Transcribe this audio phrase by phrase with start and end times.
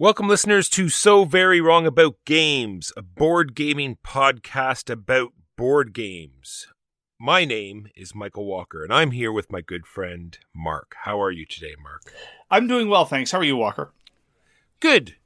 [0.00, 6.68] Welcome, listeners, to So Very Wrong About Games, a board gaming podcast about board games.
[7.20, 10.94] My name is Michael Walker, and I'm here with my good friend Mark.
[11.02, 12.12] How are you today, Mark?
[12.48, 13.32] I'm doing well, thanks.
[13.32, 13.90] How are you, Walker?
[14.78, 15.16] Good.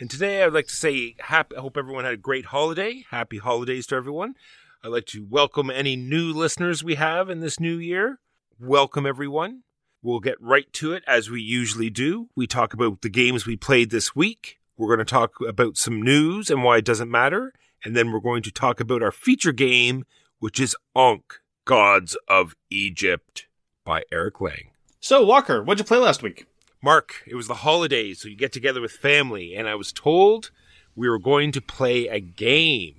[0.00, 3.04] And today I'd like to say, happy, I hope everyone had a great holiday.
[3.10, 4.36] Happy holidays to everyone.
[4.82, 8.20] I'd like to welcome any new listeners we have in this new year.
[8.58, 9.64] Welcome, everyone.
[10.00, 12.30] We'll get right to it as we usually do.
[12.36, 14.60] We talk about the games we played this week.
[14.78, 17.52] We're going to talk about some news and why it doesn't matter.
[17.84, 20.06] And then we're going to talk about our feature game,
[20.38, 23.46] which is Ankh, Gods of Egypt
[23.84, 24.70] by Eric Lang.
[25.00, 26.46] So, Walker, what'd you play last week?
[26.82, 30.50] Mark, it was the holidays, so you get together with family, and I was told
[30.94, 32.96] we were going to play a game.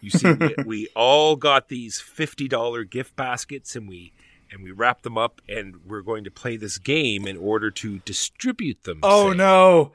[0.00, 4.12] You see, we, we all got these fifty dollar gift baskets, and we
[4.50, 7.98] and we wrapped them up, and we're going to play this game in order to
[8.00, 9.00] distribute them.
[9.02, 9.36] Oh say.
[9.36, 9.92] no.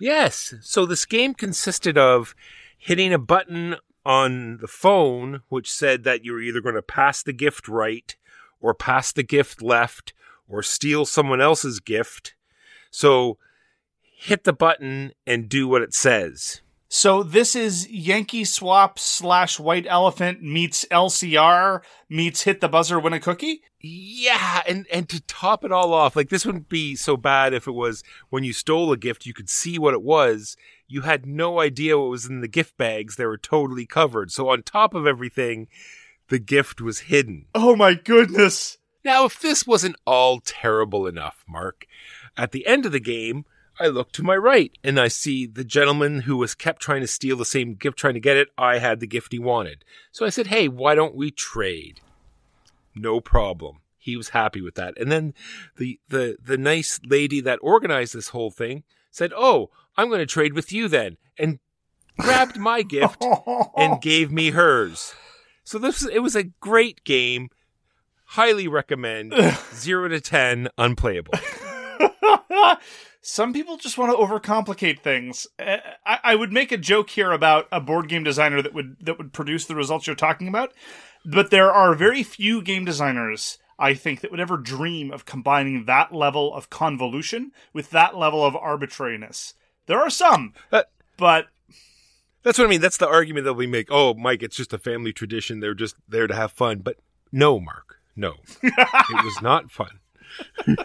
[0.00, 0.54] Yes.
[0.62, 2.34] So this game consisted of
[2.76, 3.76] hitting a button
[4.08, 8.16] on the phone which said that you were either going to pass the gift right
[8.58, 10.14] or pass the gift left
[10.48, 12.34] or steal someone else's gift.
[12.90, 13.36] So
[14.00, 16.62] hit the button and do what it says.
[16.88, 23.12] So this is Yankee Swap slash White Elephant meets LCR meets Hit the Buzzer Win
[23.12, 23.60] a Cookie.
[23.78, 27.66] Yeah, and and to top it all off, like this wouldn't be so bad if
[27.68, 30.56] it was when you stole a gift, you could see what it was.
[30.88, 34.32] You had no idea what was in the gift bags; they were totally covered.
[34.32, 35.68] So on top of everything,
[36.28, 37.46] the gift was hidden.
[37.54, 38.78] Oh my goodness.
[39.04, 41.86] Now, if this wasn't all terrible enough, Mark,
[42.36, 43.44] at the end of the game,
[43.80, 47.06] I look to my right and I see the gentleman who was kept trying to
[47.06, 48.48] steal the same gift, trying to get it.
[48.58, 49.84] I had the gift he wanted.
[50.10, 52.00] So I said, Hey, why don't we trade?
[52.94, 53.80] No problem.
[53.98, 54.98] He was happy with that.
[54.98, 55.34] And then
[55.76, 60.26] the, the, the nice lady that organized this whole thing said, Oh, I'm going to
[60.26, 61.18] trade with you then.
[61.36, 61.58] And
[62.18, 63.22] grabbed my gift
[63.76, 65.14] and gave me hers.
[65.64, 67.50] So this it was a great game.
[68.26, 69.34] Highly recommend.
[69.74, 71.34] Zero to ten, unplayable.
[73.20, 75.46] Some people just want to overcomplicate things.
[75.58, 78.96] Uh, I, I would make a joke here about a board game designer that would
[79.00, 80.72] that would produce the results you're talking about,
[81.24, 85.84] but there are very few game designers I think that would ever dream of combining
[85.84, 89.54] that level of convolution with that level of arbitrariness.
[89.88, 91.48] There are some, That- but
[92.44, 92.80] That's what I mean.
[92.80, 93.88] That's the argument that we make.
[93.90, 95.58] Oh, Mike, it's just a family tradition.
[95.60, 96.78] They're just there to have fun.
[96.78, 96.96] But
[97.32, 99.98] no, Mark, no, it was not fun.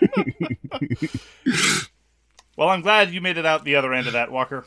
[2.58, 4.66] well, I'm glad you made it out the other end of that, Walker.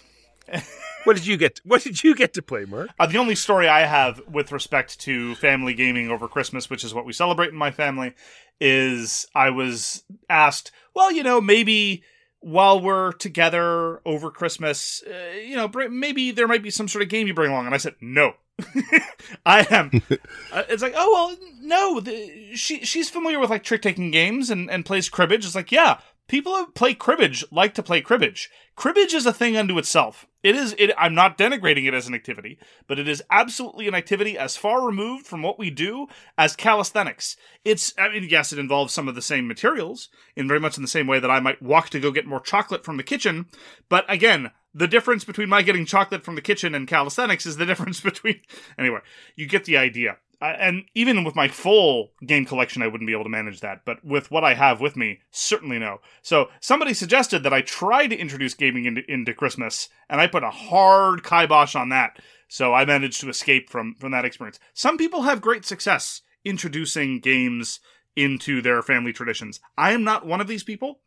[1.04, 1.56] What did you get?
[1.56, 2.90] To, What did you get to play, Mark?
[2.98, 6.94] Uh, the only story I have with respect to family gaming over Christmas, which is
[6.94, 8.14] what we celebrate in my family,
[8.60, 12.02] is I was asked, well, you know, maybe
[12.46, 17.08] while we're together over Christmas, uh, you know, maybe there might be some sort of
[17.08, 17.66] game you bring along.
[17.66, 18.34] And I said, no.
[19.46, 19.90] I am.
[20.52, 22.00] Uh, it's like, oh well, no.
[22.00, 25.44] The, she she's familiar with like trick taking games and and plays cribbage.
[25.44, 25.98] It's like, yeah,
[26.28, 28.50] people who play cribbage like to play cribbage.
[28.74, 30.26] Cribbage is a thing unto itself.
[30.42, 30.74] It is.
[30.78, 30.92] It.
[30.96, 34.86] I'm not denigrating it as an activity, but it is absolutely an activity as far
[34.86, 36.06] removed from what we do
[36.38, 37.36] as calisthenics.
[37.64, 37.92] It's.
[37.98, 40.88] I mean, yes, it involves some of the same materials in very much in the
[40.88, 43.46] same way that I might walk to go get more chocolate from the kitchen.
[43.88, 47.66] But again, the difference between my getting chocolate from the kitchen and calisthenics is the
[47.66, 48.40] difference between.
[48.78, 49.00] Anyway,
[49.34, 50.18] you get the idea.
[50.40, 53.82] And even with my full game collection, I wouldn't be able to manage that.
[53.84, 56.00] But with what I have with me, certainly no.
[56.22, 60.44] So somebody suggested that I try to introduce gaming into, into Christmas, and I put
[60.44, 62.18] a hard kibosh on that.
[62.48, 64.60] So I managed to escape from from that experience.
[64.74, 67.80] Some people have great success introducing games
[68.14, 69.60] into their family traditions.
[69.76, 71.00] I am not one of these people.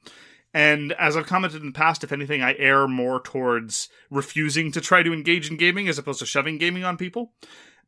[0.53, 4.81] And as I've commented in the past, if anything, I err more towards refusing to
[4.81, 7.33] try to engage in gaming as opposed to shoving gaming on people.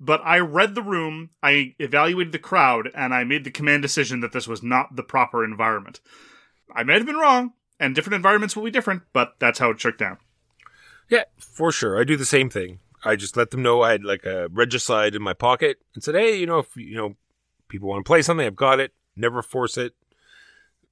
[0.01, 4.19] But I read the room, I evaluated the crowd, and I made the command decision
[4.21, 6.01] that this was not the proper environment.
[6.75, 9.80] I may have been wrong, and different environments will be different, but that's how it
[9.80, 10.18] shook down.
[11.07, 12.00] Yeah, for sure.
[12.00, 12.80] I do the same thing.
[13.03, 16.15] I just let them know I had like a regicide in my pocket and said,
[16.15, 17.15] "Hey, you know, if you know
[17.68, 18.94] people want to play something, I've got it.
[19.15, 19.94] Never force it.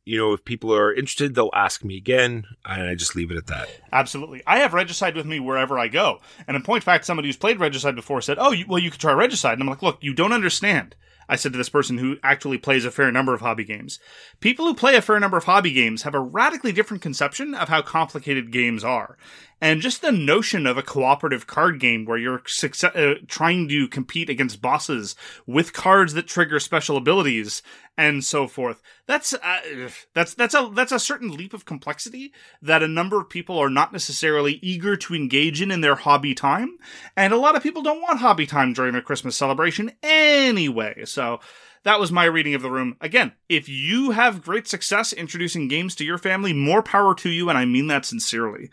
[0.05, 3.37] You know, if people are interested, they'll ask me again, and I just leave it
[3.37, 4.41] at that." Absolutely.
[4.47, 6.19] I have Regicide with me wherever I go.
[6.47, 8.91] And in point of fact, somebody who's played Regicide before said, Oh, you, well, you
[8.91, 9.53] could try Regicide.
[9.53, 10.95] And I'm like, Look, you don't understand.
[11.29, 13.99] I said to this person who actually plays a fair number of hobby games.
[14.39, 17.69] People who play a fair number of hobby games have a radically different conception of
[17.69, 19.15] how complicated games are.
[19.61, 23.87] And just the notion of a cooperative card game where you're success- uh, trying to
[23.87, 25.15] compete against bosses
[25.45, 27.61] with cards that trigger special abilities
[27.97, 28.81] and so forth.
[29.07, 33.29] That's uh, that's that's a that's a certain leap of complexity that a number of
[33.29, 36.77] people are not necessarily eager to engage in in their hobby time,
[37.17, 41.03] and a lot of people don't want hobby time during their Christmas celebration anyway.
[41.03, 41.41] So
[41.83, 42.95] that was my reading of the room.
[43.01, 47.49] Again, if you have great success introducing games to your family, more power to you,
[47.49, 48.69] and I mean that sincerely.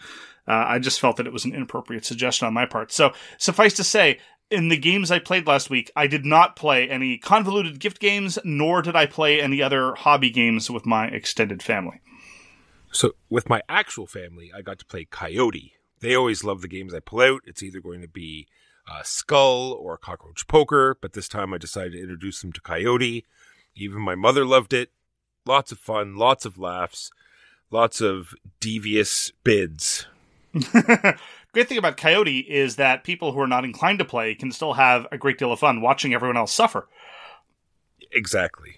[0.48, 2.92] Uh, I just felt that it was an inappropriate suggestion on my part.
[2.92, 4.18] So suffice to say,
[4.50, 8.38] in the games I played last week, I did not play any convoluted gift games,
[8.44, 12.00] nor did I play any other hobby games with my extended family.
[12.92, 15.72] So with my actual family, I got to play Coyote.
[16.00, 17.40] They always love the games I pull out.
[17.44, 18.46] It's either going to be
[18.90, 23.24] uh, Skull or Cockroach Poker, but this time I decided to introduce them to Coyote.
[23.74, 24.90] Even my mother loved it.
[25.44, 27.10] Lots of fun, lots of laughs,
[27.70, 30.06] lots of devious bids.
[31.52, 34.74] Great thing about Coyote is that people who are not inclined to play can still
[34.74, 36.88] have a great deal of fun watching everyone else suffer.
[38.12, 38.75] Exactly.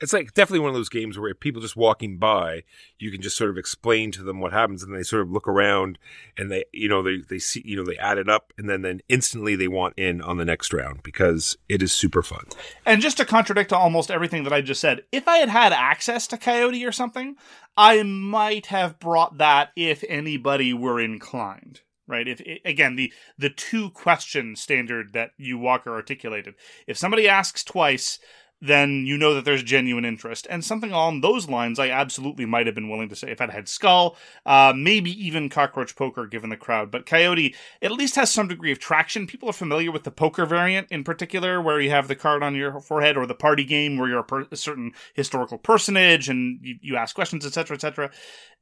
[0.00, 2.62] It's like definitely one of those games where people just walking by,
[2.98, 5.48] you can just sort of explain to them what happens, and they sort of look
[5.48, 5.98] around,
[6.36, 8.82] and they, you know, they they see, you know, they add it up, and then
[8.82, 12.46] then instantly they want in on the next round because it is super fun.
[12.84, 16.26] And just to contradict almost everything that I just said, if I had had access
[16.28, 17.36] to Coyote or something,
[17.76, 21.80] I might have brought that if anybody were inclined.
[22.06, 22.28] Right.
[22.28, 26.54] If again the the two question standard that you Walker articulated.
[26.86, 28.18] If somebody asks twice,
[28.60, 30.46] then you know that there's genuine interest.
[30.48, 33.50] And something along those lines, I absolutely might have been willing to say if I'd
[33.50, 34.16] had Skull,
[34.46, 36.90] uh, maybe even Cockroach Poker given the crowd.
[36.90, 39.26] But Coyote at least has some degree of traction.
[39.26, 42.54] People are familiar with the poker variant in particular, where you have the card on
[42.54, 46.58] your forehead, or the party game where you're a, per- a certain historical personage and
[46.62, 48.10] you, you ask questions, etc., etc.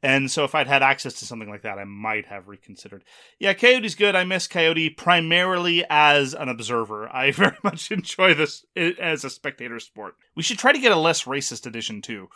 [0.02, 3.04] And so if I'd had access to something like that, I might have reconsidered.
[3.38, 4.16] Yeah, Coyote's good.
[4.16, 7.08] I miss Coyote primarily as an observer.
[7.14, 10.16] I very much enjoy this as a spectator sport.
[10.34, 12.28] We should try to get a less racist edition too.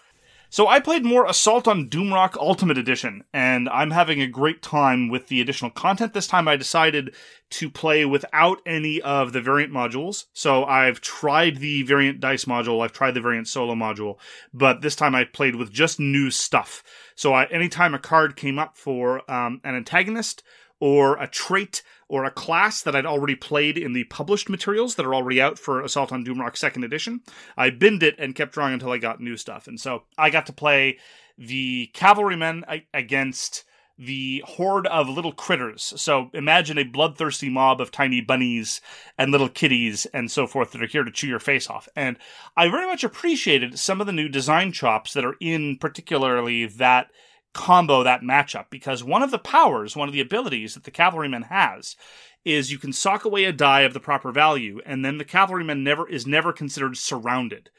[0.48, 5.08] So I played more Assault on Doomrock Ultimate Edition, and I'm having a great time
[5.08, 6.14] with the additional content.
[6.14, 7.14] This time I decided
[7.50, 10.26] to play without any of the variant modules.
[10.32, 14.18] So I've tried the variant dice module, I've tried the variant solo module,
[14.54, 16.84] but this time I played with just new stuff.
[17.16, 20.44] So I, anytime a card came up for um, an antagonist
[20.78, 25.06] or a trait or a class that I'd already played in the published materials that
[25.06, 27.20] are already out for Assault on Doomrock Second Edition.
[27.56, 29.66] I binned it and kept drawing until I got new stuff.
[29.66, 30.98] And so I got to play
[31.36, 32.64] the cavalrymen
[32.94, 33.64] against
[33.98, 35.94] the horde of little critters.
[35.96, 38.80] So imagine a bloodthirsty mob of tiny bunnies
[39.16, 41.88] and little kitties and so forth that are here to chew your face off.
[41.96, 42.18] And
[42.56, 47.10] I very much appreciated some of the new design chops that are in particularly that
[47.56, 51.42] combo that matchup because one of the powers, one of the abilities that the cavalryman
[51.42, 51.96] has
[52.44, 55.82] is you can sock away a die of the proper value and then the cavalryman
[55.82, 57.70] never is never considered surrounded.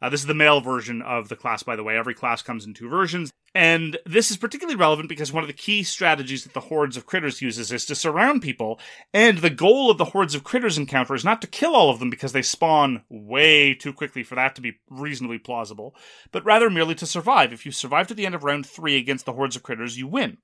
[0.00, 1.96] Uh, this is the male version of the class, by the way.
[1.96, 3.32] Every class comes in two versions.
[3.54, 7.06] And this is particularly relevant because one of the key strategies that the hordes of
[7.06, 8.78] critters uses is to surround people.
[9.14, 11.98] And the goal of the hordes of critters encounter is not to kill all of
[11.98, 15.94] them because they spawn way too quickly for that to be reasonably plausible,
[16.32, 17.52] but rather merely to survive.
[17.52, 20.06] If you survive to the end of round three against the hordes of critters, you
[20.06, 20.36] win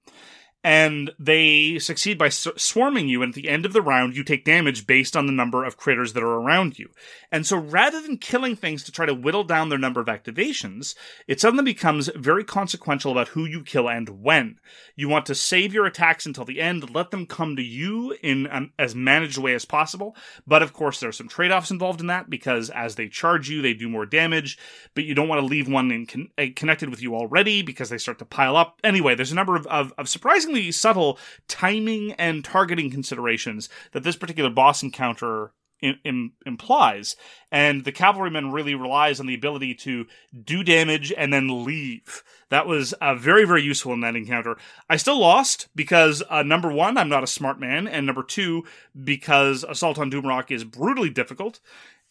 [0.64, 3.22] and they succeed by swarming you.
[3.22, 5.76] And at the end of the round, you take damage based on the number of
[5.76, 6.90] critters that are around you.
[7.32, 10.94] And so rather than killing things to try to whittle down their number of activations,
[11.26, 14.58] it suddenly becomes very consequential about who you kill and when.
[14.94, 18.46] You want to save your attacks until the end, let them come to you in
[18.46, 20.14] an as managed a way as possible.
[20.46, 23.48] But of course, there are some trade offs involved in that because as they charge
[23.48, 24.58] you, they do more damage,
[24.94, 27.98] but you don't want to leave one con- uh, connected with you already because they
[27.98, 28.78] start to pile up.
[28.84, 30.08] Anyway, there's a number of, of, of
[30.52, 31.18] surprisingly subtle
[31.48, 37.16] timing and targeting considerations that this particular boss encounter im- im- implies.
[37.50, 40.06] And the cavalryman really relies on the ability to
[40.44, 42.22] do damage and then leave.
[42.50, 44.56] That was uh, very, very useful in that encounter.
[44.88, 48.64] I still lost because, uh, number one, I'm not a smart man, and number two,
[49.02, 51.60] because Assault on Doomrock is brutally difficult,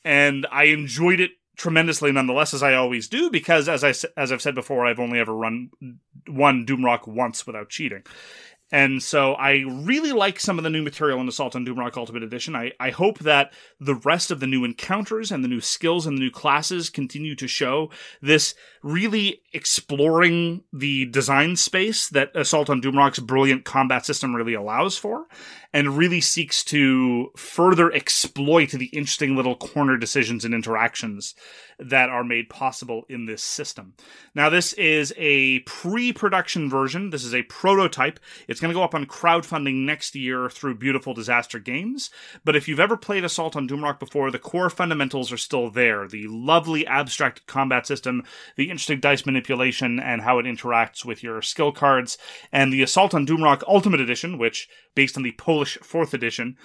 [0.03, 4.41] and I enjoyed it tremendously nonetheless, as I always do, because as I as I've
[4.41, 5.69] said before, I've only ever run
[6.27, 8.03] one Doomrock once without cheating.
[8.71, 12.23] And so I really like some of the new material in Assault on Doomrock Ultimate
[12.23, 12.55] Edition.
[12.55, 13.51] I, I hope that
[13.81, 17.35] the rest of the new encounters and the new skills and the new classes continue
[17.35, 17.89] to show
[18.21, 24.97] this really exploring the design space that Assault on Doomrock's brilliant combat system really allows
[24.97, 25.25] for,
[25.73, 31.33] and really seeks to further exploit the interesting little corner decisions and interactions
[31.81, 33.93] that are made possible in this system.
[34.35, 38.19] Now, this is a pre production version, this is a prototype.
[38.47, 42.11] It's going to go up on crowdfunding next year through Beautiful Disaster Games.
[42.45, 46.07] But if you've ever played Assault on Doomrock before, the core fundamentals are still there.
[46.07, 48.23] The lovely abstract combat system,
[48.55, 52.17] the interesting dice manipulation, and how it interacts with your skill cards,
[52.51, 56.57] and the Assault on Doomrock Ultimate Edition, which, based on the Polish 4th edition,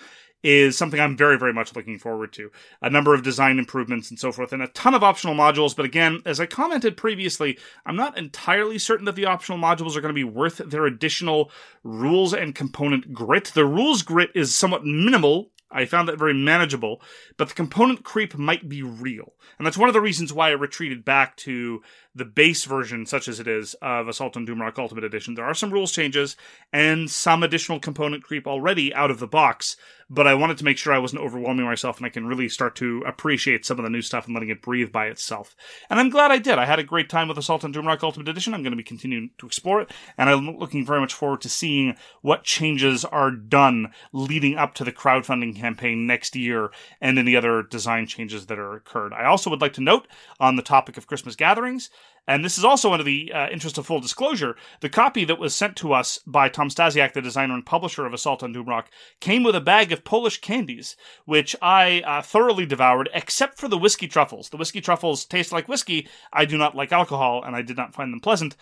[0.43, 2.51] is something I'm very, very much looking forward to.
[2.81, 5.75] A number of design improvements and so forth, and a ton of optional modules.
[5.75, 10.01] But again, as I commented previously, I'm not entirely certain that the optional modules are
[10.01, 11.51] going to be worth their additional
[11.83, 13.47] rules and component grit.
[13.47, 15.51] The rules grit is somewhat minimal.
[15.71, 17.03] I found that very manageable,
[17.37, 19.35] but the component creep might be real.
[19.59, 21.83] And that's one of the reasons why I retreated back to
[22.15, 25.35] the base version, such as it is, of Assault on Doomrock Ultimate Edition.
[25.35, 26.37] There are some rules changes
[26.73, 29.77] and some additional component creep already out of the box,
[30.09, 32.77] but I wanted to make sure I wasn't overwhelming myself and I can really start
[32.77, 35.57] to appreciate some of the new stuff and letting it breathe by itself.
[35.91, 36.59] And I'm glad I did.
[36.59, 38.55] I had a great time with Assault on Doomrock Ultimate Edition.
[38.55, 41.49] I'm going to be continuing to explore it, and I'm looking very much forward to
[41.49, 46.71] seeing what changes are done leading up to the crowdfunding campaign next year
[47.01, 49.13] and any other design changes that are occurred.
[49.13, 50.07] I also would like to note
[50.39, 51.91] on the topic of Christmas gatherings
[52.27, 54.57] and this is also under the uh, interest of full disclosure.
[54.81, 58.13] The copy that was sent to us by Tom Stasiak, the designer and publisher of
[58.13, 58.87] Assault on Doomrock,
[59.21, 63.79] came with a bag of Polish candies, which I uh, thoroughly devoured, except for the
[63.79, 64.49] whiskey truffles.
[64.49, 66.09] The whiskey truffles taste like whiskey.
[66.33, 68.57] I do not like alcohol, and I did not find them pleasant.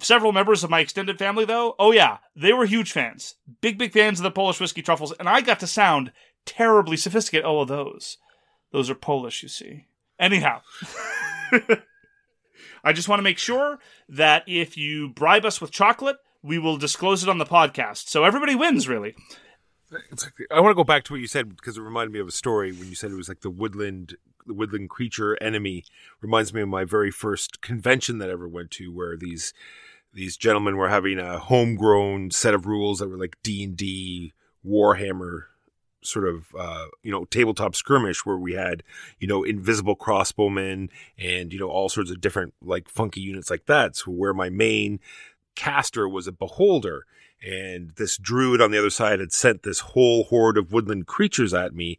[0.00, 3.34] Several members of my extended family, though, oh yeah, they were huge fans.
[3.60, 6.12] Big, big fans of the Polish whiskey truffles, and I got to sound
[6.46, 7.44] terribly sophisticated.
[7.44, 8.16] Oh, those.
[8.72, 9.86] Those are Polish, you see.
[10.18, 10.60] Anyhow.
[12.84, 16.76] I just want to make sure that if you bribe us with chocolate, we will
[16.76, 18.08] disclose it on the podcast.
[18.08, 19.14] So everybody wins, really.
[20.50, 22.32] I want to go back to what you said because it reminded me of a
[22.32, 25.84] story when you said it was like the woodland, the woodland creature enemy.
[26.20, 29.52] Reminds me of my very first convention that I ever went to, where these
[30.12, 34.32] these gentlemen were having a homegrown set of rules that were like D and D,
[34.66, 35.44] Warhammer
[36.02, 38.82] sort of uh, you know tabletop skirmish where we had
[39.18, 40.88] you know invisible crossbowmen
[41.18, 43.96] and you know all sorts of different like funky units like that.
[43.96, 45.00] So where my main
[45.54, 47.04] caster was a beholder
[47.42, 51.52] and this druid on the other side had sent this whole horde of woodland creatures
[51.52, 51.98] at me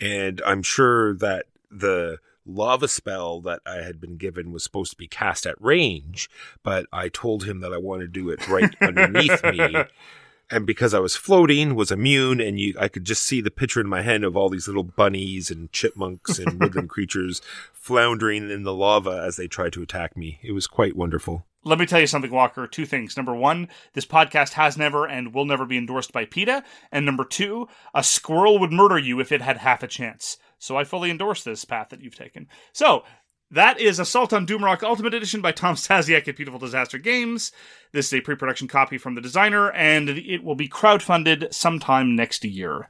[0.00, 4.96] and i'm sure that the lava spell that i had been given was supposed to
[4.96, 6.28] be cast at range
[6.62, 9.76] but i told him that i wanted to do it right underneath me
[10.52, 13.80] and because i was floating was immune and you i could just see the picture
[13.80, 17.40] in my head of all these little bunnies and chipmunks and woodland creatures
[17.72, 21.78] floundering in the lava as they tried to attack me it was quite wonderful let
[21.78, 22.66] me tell you something, Walker.
[22.66, 23.16] Two things.
[23.16, 26.64] Number one, this podcast has never and will never be endorsed by PETA.
[26.90, 30.38] And number two, a squirrel would murder you if it had half a chance.
[30.58, 32.48] So I fully endorse this path that you've taken.
[32.72, 33.04] So
[33.52, 37.52] that is Assault on Doomrock Ultimate Edition by Tom Stasiak at Beautiful Disaster Games.
[37.92, 42.16] This is a pre production copy from the designer, and it will be crowdfunded sometime
[42.16, 42.88] next year.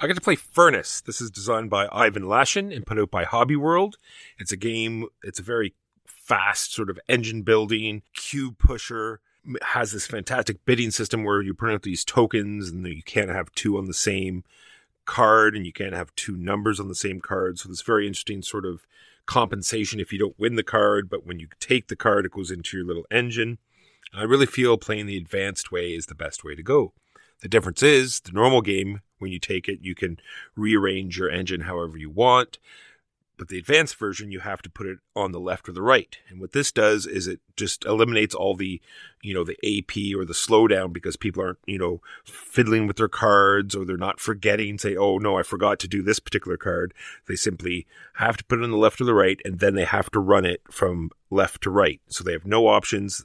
[0.00, 1.02] I get to play Furnace.
[1.02, 3.98] This is designed by Ivan Lashin and put out by Hobby World.
[4.38, 5.74] It's a game, it's a very
[6.06, 9.20] fast sort of engine building, cube pusher.
[9.62, 13.52] Has this fantastic bidding system where you print out these tokens and you can't have
[13.52, 14.44] two on the same
[15.04, 17.58] card and you can't have two numbers on the same card.
[17.58, 18.86] So this very interesting sort of
[19.28, 22.50] compensation if you don't win the card, but when you take the card, it goes
[22.50, 23.58] into your little engine.
[24.12, 26.94] I really feel playing the advanced way is the best way to go.
[27.42, 30.18] The difference is the normal game, when you take it, you can
[30.56, 32.58] rearrange your engine however you want.
[33.38, 36.18] But the advanced version, you have to put it on the left or the right.
[36.28, 38.80] And what this does is it just eliminates all the,
[39.22, 43.08] you know, the AP or the slowdown because people aren't, you know, fiddling with their
[43.08, 46.92] cards or they're not forgetting, say, oh no, I forgot to do this particular card.
[47.28, 49.84] They simply have to put it on the left or the right and then they
[49.84, 52.00] have to run it from left to right.
[52.08, 53.24] So they have no options.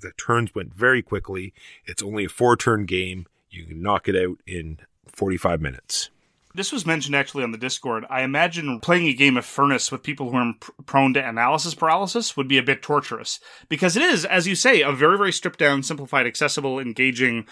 [0.00, 1.54] The turns went very quickly.
[1.86, 3.26] It's only a four turn game.
[3.48, 6.10] You can knock it out in 45 minutes.
[6.56, 8.04] This was mentioned actually on the Discord.
[8.08, 11.74] I imagine playing a game of Furnace with people who are pr- prone to analysis
[11.74, 15.32] paralysis would be a bit torturous because it is, as you say, a very, very
[15.32, 17.46] stripped down, simplified, accessible, engaging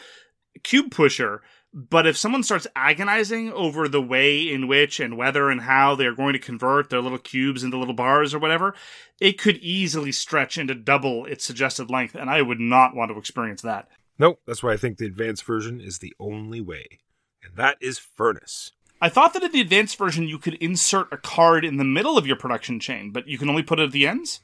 [0.62, 1.42] cube pusher.
[1.74, 6.14] But if someone starts agonizing over the way in which and whether and how they're
[6.14, 8.74] going to convert their little cubes into little bars or whatever,
[9.20, 13.18] it could easily stretch into double its suggested length, and I would not want to
[13.18, 13.88] experience that.
[14.18, 17.00] Nope, that's why I think the advanced version is the only way.
[17.42, 18.72] And that is Furnace.
[19.02, 22.16] I thought that in the advanced version you could insert a card in the middle
[22.16, 24.42] of your production chain, but you can only put it at the ends?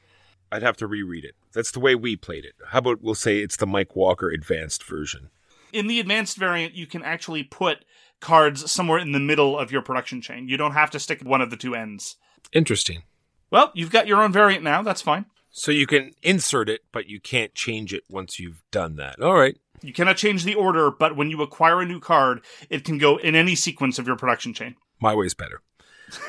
[0.50, 1.36] I'd have to reread it.
[1.52, 2.54] That's the way we played it.
[2.66, 5.30] How about we'll say it's the Mike Walker advanced version?
[5.72, 7.84] In the advanced variant, you can actually put
[8.20, 10.48] cards somewhere in the middle of your production chain.
[10.48, 12.16] You don't have to stick one of the two ends.
[12.52, 13.04] Interesting.
[13.52, 14.82] Well, you've got your own variant now.
[14.82, 15.26] That's fine.
[15.50, 19.20] So you can insert it, but you can't change it once you've done that.
[19.22, 19.56] All right.
[19.82, 23.16] You cannot change the order, but when you acquire a new card, it can go
[23.16, 24.76] in any sequence of your production chain.
[25.00, 25.62] My way's better.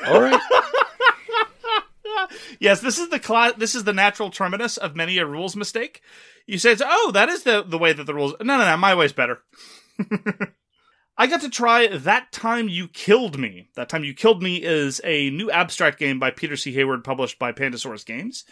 [0.06, 0.40] All right.
[2.58, 6.02] Yes, this is the cla- this is the natural terminus of many a rules mistake.
[6.46, 8.76] You say, it's, "Oh, that is the the way that the rules." No, no, no.
[8.76, 9.38] My way's better.
[11.18, 13.68] I got to try that time you killed me.
[13.76, 16.72] That time you killed me is a new abstract game by Peter C.
[16.72, 18.44] Hayward, published by Pandasaurus Games,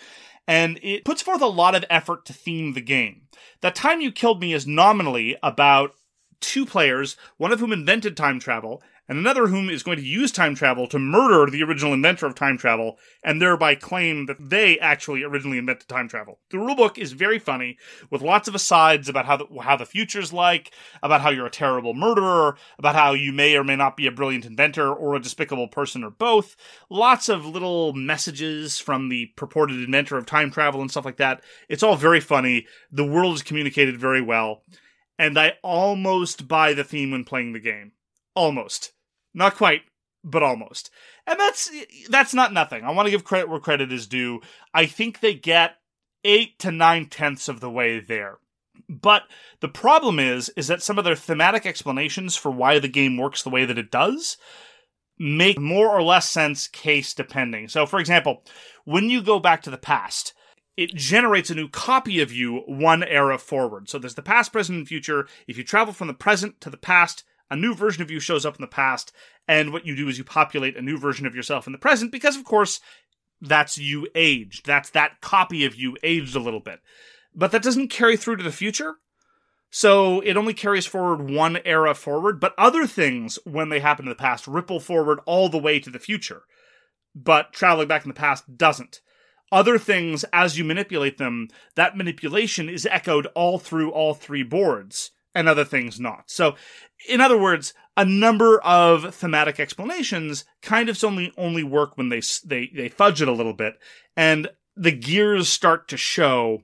[0.47, 3.23] and it puts forth a lot of effort to theme the game.
[3.61, 5.95] That time you killed me is nominally about
[6.41, 10.31] two players, one of whom invented time travel, and another whom is going to use
[10.31, 14.79] time travel to murder the original inventor of time travel and thereby claim that they
[14.79, 16.39] actually originally invented time travel.
[16.51, 17.79] The rulebook is very funny
[18.11, 20.73] with lots of asides about how the, how the future's like,
[21.03, 24.13] about how you're a terrible murderer, about how you may or may not be a
[24.13, 26.55] brilliant inventor or a despicable person or both.
[26.91, 31.43] Lots of little messages from the purported inventor of time travel and stuff like that.
[31.69, 32.67] It's all very funny.
[32.93, 34.63] The world is communicated very well.
[35.19, 37.93] And I almost buy the theme when playing the game.
[38.35, 38.93] Almost.
[39.39, 39.83] Not quite,
[40.25, 40.91] but almost.
[41.25, 41.71] And that's
[42.11, 42.83] that's not nothing.
[42.83, 44.41] I want to give credit where credit is due.
[44.75, 45.77] I think they get
[46.25, 48.39] eight to nine tenths of the way there.
[48.89, 49.23] But
[49.61, 53.45] the problem is, is that some of their thematic explanations for why the game works
[53.45, 54.39] the way that it does
[55.21, 57.69] make more or less sense case depending.
[57.69, 58.43] So, for example,
[58.85, 60.35] when you go back to the past,
[60.77, 63.89] it generates a new copy of you one era forward.
[63.89, 65.29] So there's the past, present, and future.
[65.47, 68.45] If you travel from the present to the past, a new version of you shows
[68.45, 69.13] up in the past,
[69.47, 72.13] and what you do is you populate a new version of yourself in the present
[72.13, 72.81] because, of course,
[73.41, 74.67] that's you aged.
[74.67, 76.81] That's that copy of you aged a little bit.
[77.35, 78.97] But that doesn't carry through to the future.
[79.71, 84.09] So it only carries forward one era forward, but other things, when they happen in
[84.09, 86.43] the past, ripple forward all the way to the future.
[87.15, 89.01] But traveling back in the past doesn't.
[89.51, 95.11] Other things, as you manipulate them, that manipulation is echoed all through all three boards,
[95.39, 96.25] and other things not.
[96.27, 96.57] So,
[97.09, 102.21] in other words, a number of thematic explanations kind of only only work when they
[102.45, 103.75] they they fudge it a little bit,
[104.17, 106.63] and the gears start to show,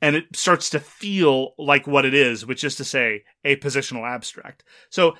[0.00, 4.08] and it starts to feel like what it is, which is to say, a positional
[4.08, 4.62] abstract.
[4.88, 5.16] So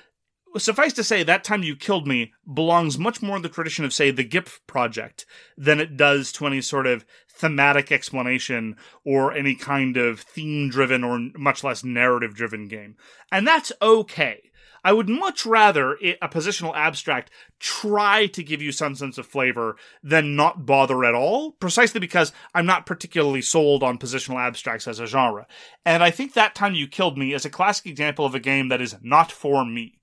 [0.61, 3.93] suffice to say, that time you killed me belongs much more in the tradition of,
[3.93, 5.25] say, the GIPF project
[5.57, 11.03] than it does to any sort of thematic explanation or any kind of theme driven
[11.03, 12.95] or much less narrative driven game.
[13.31, 14.51] And that's okay.
[14.85, 19.77] I would much rather a positional abstract try to give you some sense of flavor
[20.03, 24.99] than not bother at all, precisely because I'm not particularly sold on positional abstracts as
[24.99, 25.47] a genre.
[25.85, 28.67] And I think that time you killed me is a classic example of a game
[28.67, 29.99] that is not for me.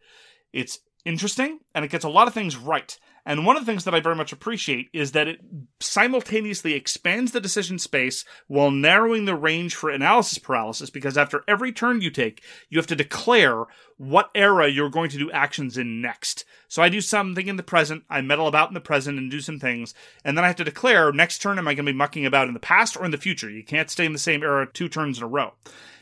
[0.53, 2.99] It's interesting and it gets a lot of things right.
[3.27, 5.41] And one of the things that I very much appreciate is that it
[5.79, 11.71] simultaneously expands the decision space while narrowing the range for analysis paralysis because after every
[11.71, 13.65] turn you take, you have to declare
[13.99, 16.45] what era you're going to do actions in next.
[16.67, 19.41] So I do something in the present, I meddle about in the present and do
[19.41, 19.93] some things,
[20.25, 22.49] and then I have to declare next turn am I going to be mucking about
[22.49, 23.51] in the past or in the future?
[23.51, 25.53] You can't stay in the same era two turns in a row.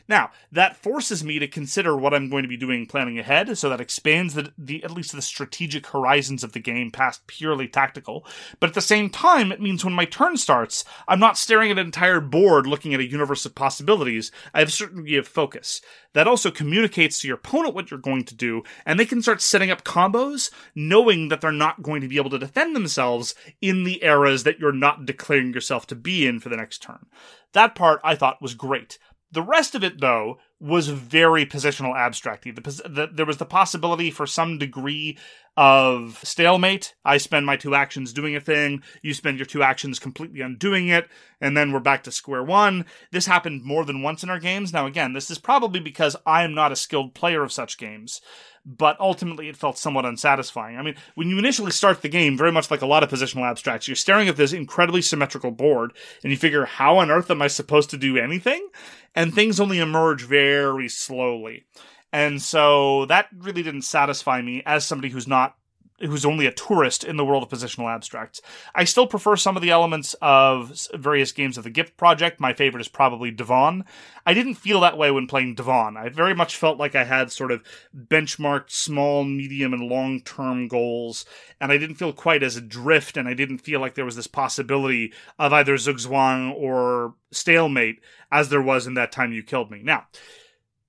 [0.09, 3.69] Now, that forces me to consider what I'm going to be doing planning ahead, so
[3.69, 8.27] that expands the, the at least the strategic horizons of the game past purely tactical.
[8.59, 11.79] But at the same time, it means when my turn starts, I'm not staring at
[11.79, 14.33] an entire board looking at a universe of possibilities.
[14.55, 15.83] I have a certain degree of focus.
[16.15, 19.43] That also communicates to your opponent what you're going to do, and they can start
[19.43, 23.85] setting up combos, knowing that they're not going to be able to defend themselves in
[23.85, 27.07] the eras that you're not declaring yourself to be in for the next turn.
[27.53, 28.99] That part I thought was great.
[29.31, 32.55] The rest of it, though, was very positional abstracty.
[32.55, 35.19] The, the, there was the possibility for some degree
[35.59, 36.95] of stalemate.
[37.05, 40.87] I spend my two actions doing a thing, you spend your two actions completely undoing
[40.87, 41.09] it,
[41.41, 42.85] and then we're back to square one.
[43.11, 44.73] This happened more than once in our games.
[44.73, 48.21] Now, again, this is probably because I am not a skilled player of such games
[48.67, 50.77] but ultimately it felt somewhat unsatisfying.
[50.77, 53.49] I mean, when you initially start the game, very much like a lot of positional
[53.49, 57.41] abstracts, you're staring at this incredibly symmetrical board, and you figure, how on earth am
[57.41, 58.69] I supposed to do anything?
[59.15, 61.65] And things only emerge very slowly.
[62.13, 65.57] And so that really didn't satisfy me as somebody who's not
[66.01, 68.41] who's only a tourist in the world of positional abstracts.
[68.75, 72.41] I still prefer some of the elements of various games of the GIPF Project.
[72.41, 73.85] My favorite is probably DVONN.
[74.25, 75.97] I didn't feel that way when playing DVONN.
[75.97, 77.63] I very much felt like I had sort of
[77.97, 81.25] benchmarked small, medium, and long term goals,
[81.61, 84.27] and I didn't feel quite as adrift, and I didn't feel like there was this
[84.29, 89.81] possibility of either Zugzwang or stalemate as there was in that time you killed me.
[89.83, 90.07] Now,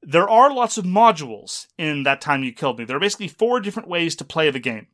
[0.02, 2.86] there are lots of modules in that time you killed me.
[2.86, 4.88] There are basically four different ways to play the game.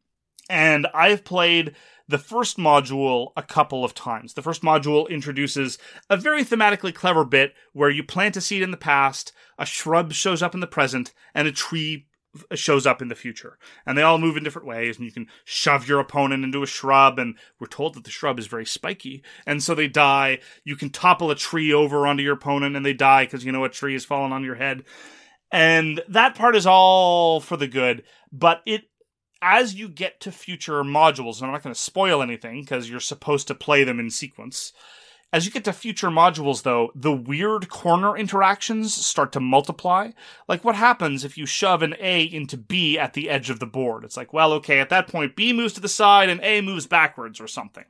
[0.50, 1.76] And I've played
[2.08, 4.34] the first module a couple of times.
[4.34, 5.78] The first module introduces
[6.10, 10.14] a very thematically clever bit where you plant a seed in the past, a shrub
[10.14, 12.08] shows up in the present, and a tree
[12.54, 13.58] shows up in the future.
[13.86, 16.68] And they all move in different ways, and you can shove your opponent into a
[16.68, 20.40] shrub, and we're told that the shrub is very spiky, and so they die.
[20.64, 23.64] You can topple a tree over onto your opponent, and they die because you know
[23.64, 24.84] a tree has fallen on your head.
[25.52, 28.84] And that part is all for the good, but it
[29.42, 33.00] as you get to future modules, and I'm not going to spoil anything because you're
[33.00, 34.74] supposed to play them in sequence.
[35.34, 40.12] As you get to future modules, though, the weird corner interactions start to multiply.
[40.48, 43.66] Like, what happens if you shove an A into B at the edge of the
[43.66, 44.06] board?
[44.06, 46.88] It's like, well, okay, at that point, B moves to the side and A moves
[46.88, 47.84] backwards or something.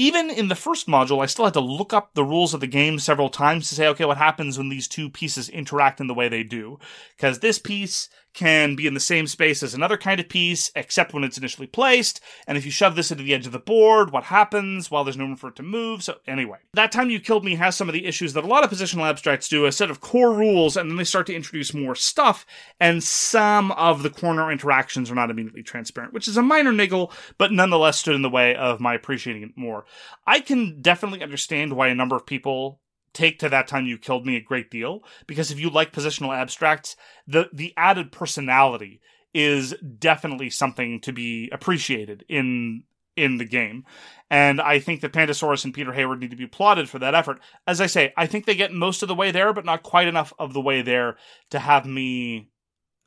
[0.00, 2.68] Even in the first module, I still had to look up the rules of the
[2.68, 6.14] game several times to say, okay, what happens when these two pieces interact in the
[6.14, 6.78] way they do?
[7.16, 11.12] Because this piece can be in the same space as another kind of piece, except
[11.12, 12.20] when it's initially placed.
[12.46, 14.90] And if you shove this into the edge of the board, what happens?
[14.90, 16.02] Well, there's no room for it to move.
[16.02, 18.64] So, anyway, that time you killed me has some of the issues that a lot
[18.64, 21.74] of positional abstracts do a set of core rules, and then they start to introduce
[21.74, 22.46] more stuff,
[22.78, 27.12] and some of the corner interactions are not immediately transparent, which is a minor niggle,
[27.38, 29.84] but nonetheless stood in the way of my appreciating it more.
[30.26, 32.80] I can definitely understand why a number of people
[33.12, 36.36] take to that time you killed me a great deal because if you like positional
[36.36, 39.00] abstracts the the added personality
[39.34, 42.82] is definitely something to be appreciated in
[43.16, 43.84] in the game.
[44.30, 47.40] And i think that pandasaurus and peter hayward need to be applauded for that effort.
[47.66, 50.08] As i say i think they get most of the way there but not quite
[50.08, 51.16] enough of the way there
[51.50, 52.48] to have me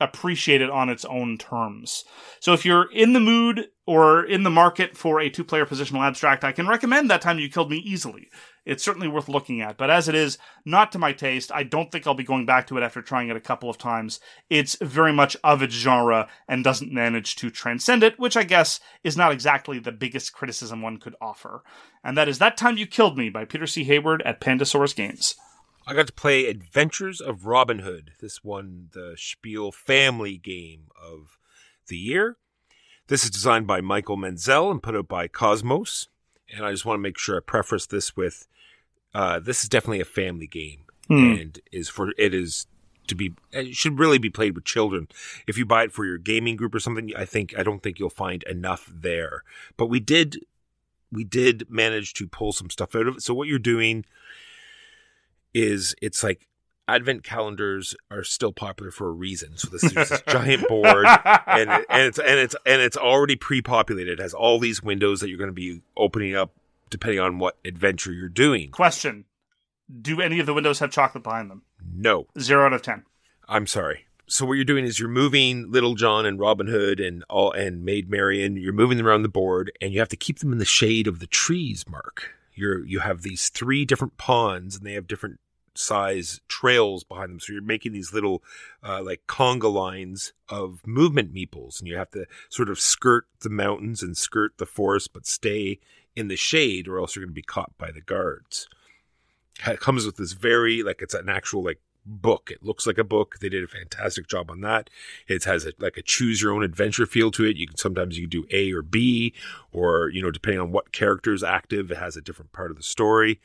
[0.02, 2.04] appreciate it on its own terms.
[2.40, 6.06] So if you're in the mood or in the market for a two player positional
[6.06, 8.28] abstract, I can recommend that time you killed me easily
[8.64, 9.76] it's certainly worth looking at.
[9.76, 11.50] But as it is, not to my taste.
[11.52, 13.78] I don't think I'll be going back to it after trying it a couple of
[13.78, 14.20] times.
[14.48, 18.80] It's very much of its genre and doesn't manage to transcend it, which I guess
[19.02, 21.62] is not exactly the biggest criticism one could offer.
[22.04, 23.84] And that is That Time You Killed Me by Peter C.
[23.84, 25.34] Hayward at Pandasaurus Games.
[25.84, 28.12] I got to play Adventures of Robin Hood.
[28.20, 31.38] This won the Spiel Family Game of
[31.88, 32.36] the Year.
[33.08, 36.06] This is designed by Michael Menzel and put out by Kosmos.
[36.54, 38.46] And I just want to make sure I preface this with
[39.14, 41.32] uh, this is definitely a family game Hmm.
[41.32, 42.66] and is for it is
[43.08, 45.08] to be it should really be played with children.
[45.48, 47.98] If you buy it for your gaming group or something, I think I don't think
[47.98, 49.42] you'll find enough there.
[49.76, 50.44] But we did
[51.10, 53.22] we did manage to pull some stuff out of it.
[53.22, 54.04] So what you're doing
[55.52, 56.46] is it's like
[56.88, 59.56] advent calendars are still popular for a reason.
[59.56, 61.06] So this is this giant board
[61.46, 64.12] and and it's and it's and it's already pre-populated.
[64.18, 66.52] It has all these windows that you're going to be opening up
[66.92, 68.70] depending on what adventure you're doing.
[68.70, 69.24] Question
[70.00, 71.62] Do any of the windows have chocolate behind them?
[71.92, 73.02] No, Zero out of ten.
[73.48, 74.06] I'm sorry.
[74.28, 77.84] So what you're doing is you're moving Little John and Robin Hood and all and
[77.84, 78.56] Maid Marian.
[78.56, 81.08] You're moving them around the board, and you have to keep them in the shade
[81.08, 81.84] of the trees.
[81.88, 85.40] Mark, you're you have these three different ponds, and they have different
[85.74, 87.40] size trails behind them.
[87.40, 88.42] So you're making these little
[88.82, 93.50] uh, like conga lines of movement meeples, and you have to sort of skirt the
[93.50, 95.80] mountains and skirt the forest, but stay
[96.14, 98.68] in the shade, or else you're going to be caught by the guards.
[99.66, 102.50] It comes with this very like it's an actual like book.
[102.50, 103.36] It looks like a book.
[103.40, 104.90] They did a fantastic job on that.
[105.28, 107.56] It has a, like a choose your own adventure feel to it.
[107.56, 109.34] You can sometimes you can do A or B,
[109.72, 112.76] or you know depending on what character is active, it has a different part of
[112.76, 113.40] the story.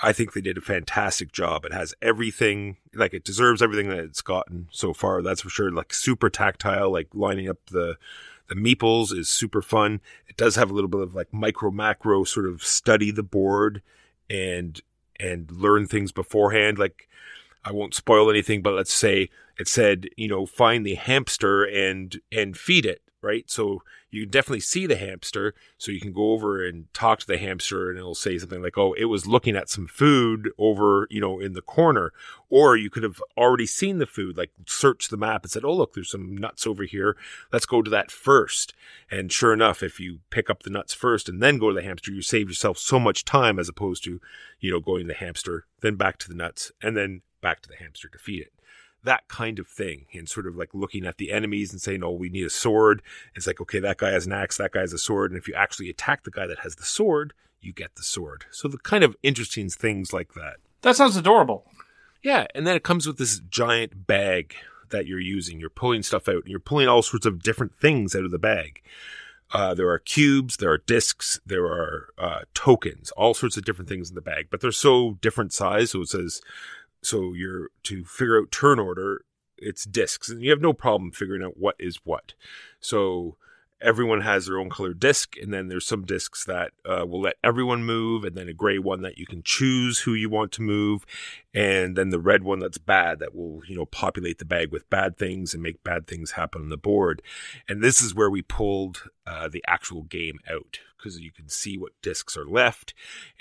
[0.00, 1.64] I think they did a fantastic job.
[1.64, 5.22] It has everything, like it deserves everything that it's gotten so far.
[5.22, 5.72] That's for sure.
[5.72, 7.96] Like super tactile, like lining up the
[8.48, 10.00] the meeples is super fun.
[10.26, 13.82] It does have a little bit of like micro macro sort of study the board
[14.28, 14.80] and
[15.20, 16.78] and learn things beforehand.
[16.78, 17.08] Like
[17.64, 22.18] I won't spoil anything, but let's say it said, you know, find the hamster and
[22.32, 23.50] and feed it, right?
[23.50, 27.38] So you definitely see the hamster, so you can go over and talk to the
[27.38, 31.20] hamster, and it'll say something like, "Oh, it was looking at some food over, you
[31.20, 32.12] know, in the corner,"
[32.48, 35.74] or you could have already seen the food, like search the map and said, "Oh,
[35.74, 37.16] look, there's some nuts over here.
[37.52, 38.74] Let's go to that first.
[39.10, 41.82] And sure enough, if you pick up the nuts first and then go to the
[41.82, 44.20] hamster, you save yourself so much time as opposed to,
[44.60, 47.68] you know, going to the hamster, then back to the nuts, and then back to
[47.68, 48.52] the hamster to feed it
[49.04, 52.10] that kind of thing and sort of like looking at the enemies and saying, oh,
[52.10, 53.02] we need a sword.
[53.34, 55.30] It's like, okay, that guy has an axe, that guy has a sword.
[55.30, 58.44] And if you actually attack the guy that has the sword, you get the sword.
[58.50, 60.56] So the kind of interesting things like that.
[60.82, 61.64] That sounds adorable.
[62.22, 62.46] Yeah.
[62.54, 64.54] And then it comes with this giant bag
[64.90, 65.60] that you're using.
[65.60, 68.38] You're pulling stuff out and you're pulling all sorts of different things out of the
[68.38, 68.82] bag.
[69.50, 73.88] Uh, there are cubes, there are discs, there are uh, tokens, all sorts of different
[73.88, 75.92] things in the bag, but they're so different size.
[75.92, 76.42] So it says
[77.02, 79.24] so you're to figure out turn order,
[79.56, 82.34] it's discs, and you have no problem figuring out what is what.
[82.80, 83.36] So
[83.80, 87.36] everyone has their own colored disc, and then there's some discs that uh, will let
[87.44, 90.62] everyone move, and then a gray one that you can choose who you want to
[90.62, 91.06] move,
[91.54, 94.88] and then the red one that's bad that will you know populate the bag with
[94.90, 97.22] bad things and make bad things happen on the board.
[97.68, 101.76] And this is where we pulled uh, the actual game out because you can see
[101.76, 102.94] what discs are left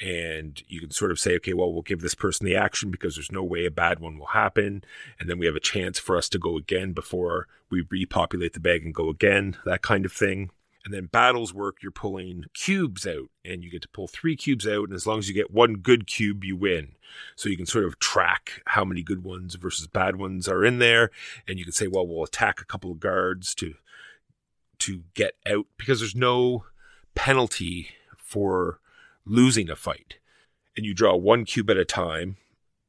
[0.04, 3.16] and you can sort of say, okay, well, we'll give this person the action because
[3.16, 4.84] there's no way a bad one will happen.
[5.20, 8.60] And then we have a chance for us to go again before we repopulate the
[8.60, 10.52] bag and go again, that kind of thing.
[10.86, 14.68] And then battles work, you're pulling cubes out and you get to pull three cubes
[14.68, 14.86] out.
[14.86, 16.94] And as long as you get one good cube, you win.
[17.36, 20.80] So you can sort of track how many good ones versus bad ones are in
[20.80, 21.12] there.
[21.48, 23.76] And you can say, well, we'll attack a couple of guards to
[24.80, 26.66] to get out because there's no
[27.16, 28.80] penalty for
[29.26, 30.18] losing a fight.
[30.76, 32.38] And you draw one cube at a time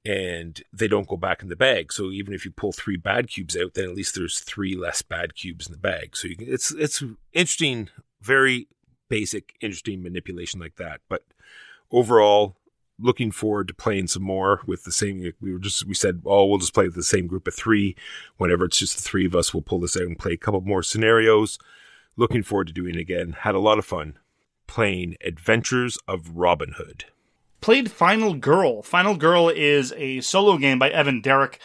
[0.05, 1.93] and they don't go back in the bag.
[1.93, 5.03] So even if you pull three bad cubes out, then at least there's three less
[5.03, 6.17] bad cubes in the bag.
[6.17, 7.89] So can, it's it's interesting,
[8.21, 8.69] very
[9.09, 11.01] basic, interesting manipulation like that.
[11.09, 11.25] But
[11.91, 12.57] overall,
[12.99, 15.33] looking forward to playing some more with the same.
[15.41, 17.97] We were just we said, oh, we'll just play with the same group of three.
[18.37, 20.61] Whenever it's just the three of us, we'll pull this out and play a couple
[20.61, 21.59] more scenarios.
[22.19, 23.37] Looking forward to doing it again.
[23.41, 24.19] Had a lot of fun
[24.67, 27.05] playing Adventures of Robin Hood.
[27.61, 28.83] Played Final Girl.
[28.83, 31.61] Final Girl is a solo game by Evan Derrick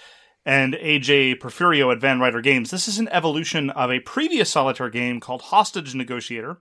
[0.46, 2.70] and AJ Porfirio at Van Ryder Games.
[2.70, 6.60] This is an evolution of a previous solitaire game called Hostage Negotiator,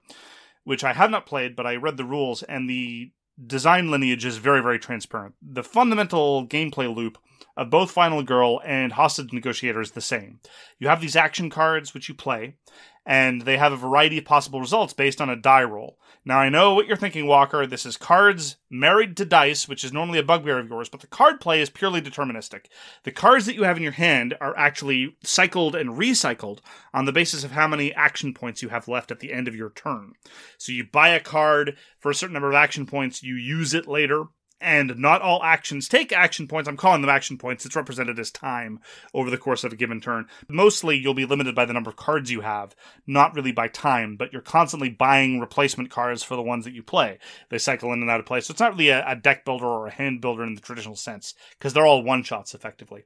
[0.64, 3.12] which I have not played, but I read the rules, and the
[3.46, 5.34] design lineage is very, very transparent.
[5.42, 7.18] The fundamental gameplay loop
[7.56, 10.40] of both Final Girl and Hostage Negotiator is the same.
[10.78, 12.56] You have these action cards which you play,
[13.04, 15.98] and they have a variety of possible results based on a die roll.
[16.24, 17.66] Now, I know what you're thinking, Walker.
[17.66, 21.08] This is cards married to dice, which is normally a bugbear of yours, but the
[21.08, 22.66] card play is purely deterministic.
[23.02, 26.60] The cards that you have in your hand are actually cycled and recycled
[26.94, 29.56] on the basis of how many action points you have left at the end of
[29.56, 30.12] your turn.
[30.58, 33.88] So you buy a card for a certain number of action points, you use it
[33.88, 34.26] later,
[34.62, 36.68] and not all actions take action points.
[36.68, 37.66] I'm calling them action points.
[37.66, 38.80] It's represented as time
[39.12, 40.26] over the course of a given turn.
[40.48, 42.74] Mostly, you'll be limited by the number of cards you have,
[43.06, 46.82] not really by time, but you're constantly buying replacement cards for the ones that you
[46.82, 47.18] play.
[47.50, 48.40] They cycle in and out of play.
[48.40, 50.96] So it's not really a, a deck builder or a hand builder in the traditional
[50.96, 53.04] sense, because they're all one shots effectively.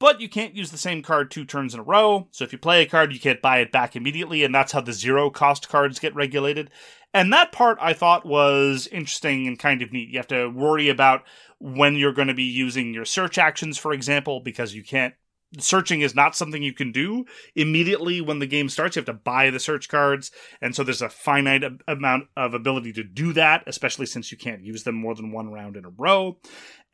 [0.00, 2.26] But you can't use the same card two turns in a row.
[2.32, 4.80] So if you play a card, you can't buy it back immediately, and that's how
[4.80, 6.70] the zero cost cards get regulated.
[7.12, 10.08] And that part I thought was interesting and kind of neat.
[10.08, 11.24] You have to worry about
[11.58, 15.14] when you're going to be using your search actions, for example, because you can't.
[15.58, 17.24] Searching is not something you can do
[17.56, 18.94] immediately when the game starts.
[18.94, 20.30] You have to buy the search cards.
[20.62, 24.62] And so there's a finite amount of ability to do that, especially since you can't
[24.62, 26.38] use them more than one round in a row.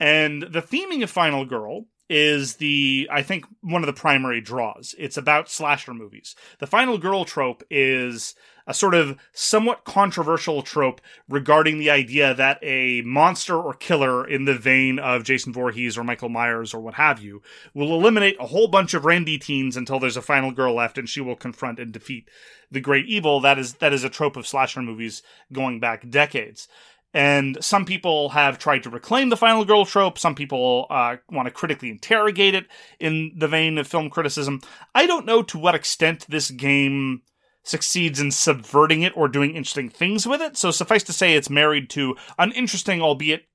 [0.01, 4.95] And the theming of Final Girl is the I think one of the primary draws.
[4.99, 6.37] It's about slasher movies.
[6.59, 8.35] The final girl trope is
[8.67, 14.45] a sort of somewhat controversial trope regarding the idea that a monster or killer in
[14.45, 17.43] the vein of Jason Voorhees or Michael Myers or what have you
[17.75, 21.09] will eliminate a whole bunch of randy teens until there's a final girl left and
[21.09, 22.29] she will confront and defeat
[22.71, 23.41] the great evil.
[23.41, 26.69] That is that is a trope of slasher movies going back decades.
[27.17, 30.19] And some people have tried to reclaim the final girl trope.
[30.19, 32.67] Some people uh, want to critically interrogate it
[33.01, 34.61] in the vein of film criticism.
[34.95, 37.23] I don't know to what extent this game
[37.63, 40.59] succeeds in subverting it or doing interesting things with it.
[40.59, 43.47] So suffice to say, it's married to an interesting, albeit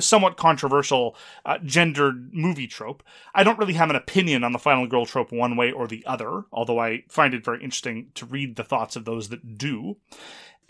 [0.00, 3.02] somewhat controversial uh, gendered movie trope.
[3.34, 6.02] I don't really have an opinion on the final girl trope one way or the
[6.06, 9.98] other, although I find it very interesting to read the thoughts of those that do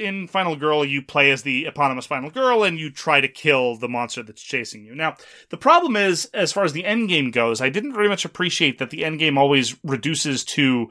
[0.03, 3.77] in Final Girl, you play as the eponymous Final Girl and you try to kill
[3.77, 4.95] the monster that's chasing you.
[4.95, 5.17] Now,
[5.51, 8.79] the problem is, as far as the end game goes, I didn't very much appreciate
[8.79, 10.89] that the end game always reduces to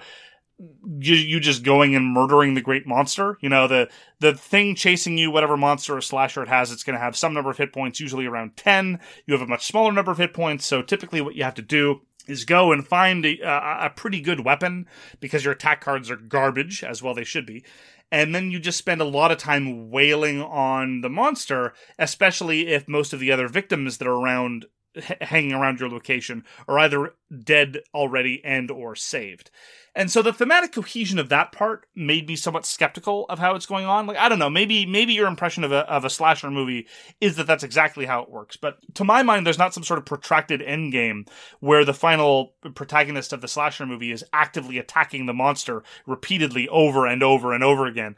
[1.00, 3.38] you, you just going and murdering the great monster.
[3.42, 6.98] You know, the the thing chasing you, whatever monster or slasher it has, it's going
[6.98, 9.00] to have some number of hit points, usually around ten.
[9.26, 11.62] You have a much smaller number of hit points, so typically what you have to
[11.62, 14.88] do is go and find a, a pretty good weapon
[15.20, 17.64] because your attack cards are garbage, as well they should be.
[18.12, 22.88] And then you just spend a lot of time wailing on the monster, especially if
[22.88, 27.14] most of the other victims that are around h- hanging around your location are either
[27.44, 29.50] dead already and or saved.
[29.94, 33.66] And so the thematic cohesion of that part made me somewhat skeptical of how it's
[33.66, 34.08] going on.
[34.08, 36.88] Like I don't know, maybe maybe your impression of a of a slasher movie
[37.20, 38.56] is that that's exactly how it works.
[38.56, 41.26] But to my mind, there's not some sort of protracted end game
[41.60, 47.06] where the final protagonist of the slasher movie is actively attacking the monster repeatedly over
[47.06, 48.16] and over and over again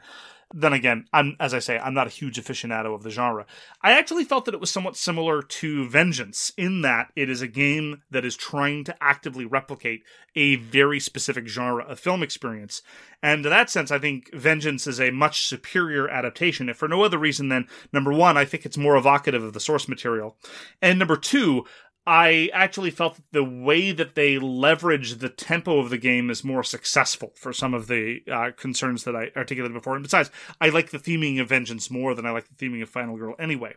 [0.56, 3.44] then again, I'm as I say, I'm not a huge aficionado of the genre.
[3.82, 7.48] I actually felt that it was somewhat similar to Vengeance in that it is a
[7.48, 10.04] game that is trying to actively replicate
[10.36, 12.82] a very specific genre of film experience.
[13.20, 17.02] And in that sense, I think Vengeance is a much superior adaptation, if for no
[17.02, 20.36] other reason than number one, I think it's more evocative of the source material.
[20.80, 21.64] And number two,
[22.06, 26.44] I actually felt that the way that they leverage the tempo of the game is
[26.44, 29.94] more successful for some of the uh, concerns that I articulated before.
[29.94, 32.90] And besides, I like the theming of Vengeance more than I like the theming of
[32.90, 33.74] Final Girl anyway.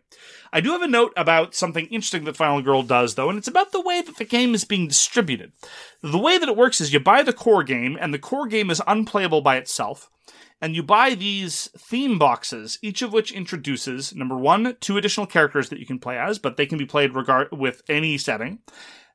[0.51, 3.47] I do have a note about something interesting that Final Girl does, though, and it's
[3.47, 5.53] about the way that the game is being distributed.
[6.01, 8.69] The way that it works is you buy the core game, and the core game
[8.69, 10.09] is unplayable by itself
[10.61, 15.69] and you buy these theme boxes, each of which introduces number one, two additional characters
[15.69, 18.59] that you can play as, but they can be played regard with any setting.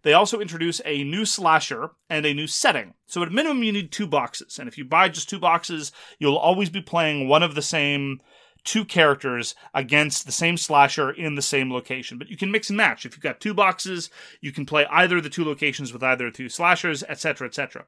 [0.02, 2.94] They also introduce a new slasher and a new setting.
[3.07, 6.37] So at minimum, you need two boxes, and if you buy just two boxes, you'll
[6.37, 8.20] always be playing one of the same
[8.64, 12.18] two characters against the same slasher in the same location.
[12.18, 13.05] But you can mix and match.
[13.05, 16.31] If you've got two boxes, you can play either of the two locations with either
[16.31, 17.85] two slashers, etc., etc.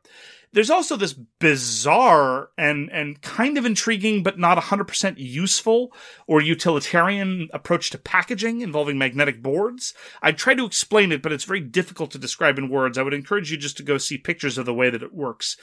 [0.53, 5.93] There's also this bizarre and and kind of intriguing but not 100% useful
[6.27, 9.95] or utilitarian approach to packaging involving magnetic boards.
[10.23, 12.99] I tried to explain it, but it's very difficult to describe in words.
[12.99, 15.57] I would encourage you just to go see pictures of the way that it works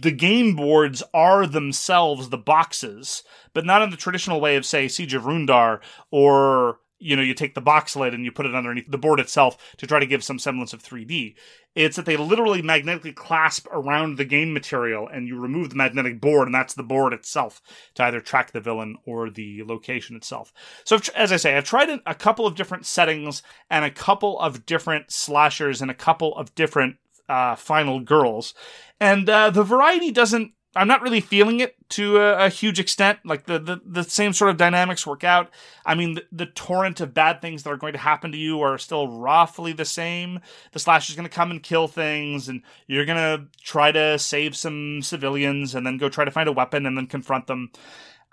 [0.00, 3.22] the game boards are themselves the boxes,
[3.54, 5.80] but not in the traditional way of, say, Siege of Runedar,
[6.10, 9.20] or you know, you take the box lid and you put it underneath the board
[9.20, 11.34] itself to try to give some semblance of 3D.
[11.74, 16.22] It's that they literally magnetically clasp around the game material and you remove the magnetic
[16.22, 17.60] board, and that's the board itself
[17.94, 20.52] to either track the villain or the location itself.
[20.84, 24.64] So, as I say, I've tried a couple of different settings and a couple of
[24.64, 26.96] different slashers and a couple of different
[27.28, 28.54] uh, final girls,
[29.00, 30.52] and uh, the variety doesn't.
[30.74, 33.20] I'm not really feeling it to a, a, huge extent.
[33.24, 35.50] Like the, the the same sort of dynamics work out.
[35.86, 38.60] I mean, the, the, torrent of bad things that are going to happen to you
[38.60, 40.40] are still roughly the same.
[40.72, 44.54] The slasher's going to come and kill things, and you're going to try to save
[44.54, 47.70] some civilians, and then go try to find a weapon, and then confront them.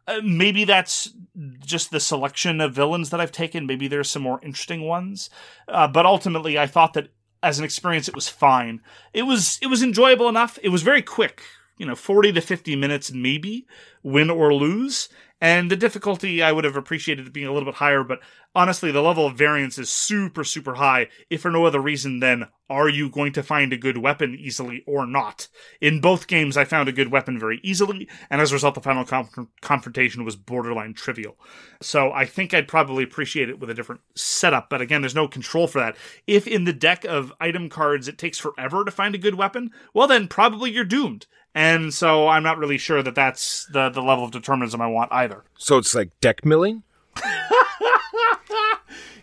[0.06, 1.13] Uh, maybe that's
[1.60, 3.65] just the selection of villains that I've taken.
[3.65, 5.29] Maybe there's some more interesting ones.
[5.67, 8.82] Uh, but ultimately, I thought that as an experience, it was fine.
[9.13, 10.58] It was it was enjoyable enough.
[10.63, 11.43] It was very quick,
[11.77, 13.65] you know, forty to fifty minutes, maybe
[14.03, 15.09] win or lose.
[15.41, 18.21] And the difficulty, I would have appreciated it being a little bit higher, but
[18.55, 22.47] honestly, the level of variance is super, super high, if for no other reason than
[22.69, 25.49] are you going to find a good weapon easily or not?
[25.81, 28.81] In both games, I found a good weapon very easily, and as a result, the
[28.81, 31.38] final conf- confrontation was borderline trivial.
[31.81, 35.27] So I think I'd probably appreciate it with a different setup, but again, there's no
[35.27, 35.97] control for that.
[36.25, 39.71] If in the deck of item cards it takes forever to find a good weapon,
[39.93, 41.27] well, then probably you're doomed.
[41.55, 45.11] And so I'm not really sure that that's the, the level of determinism I want
[45.11, 45.43] either.
[45.57, 46.83] So it's like deck milling?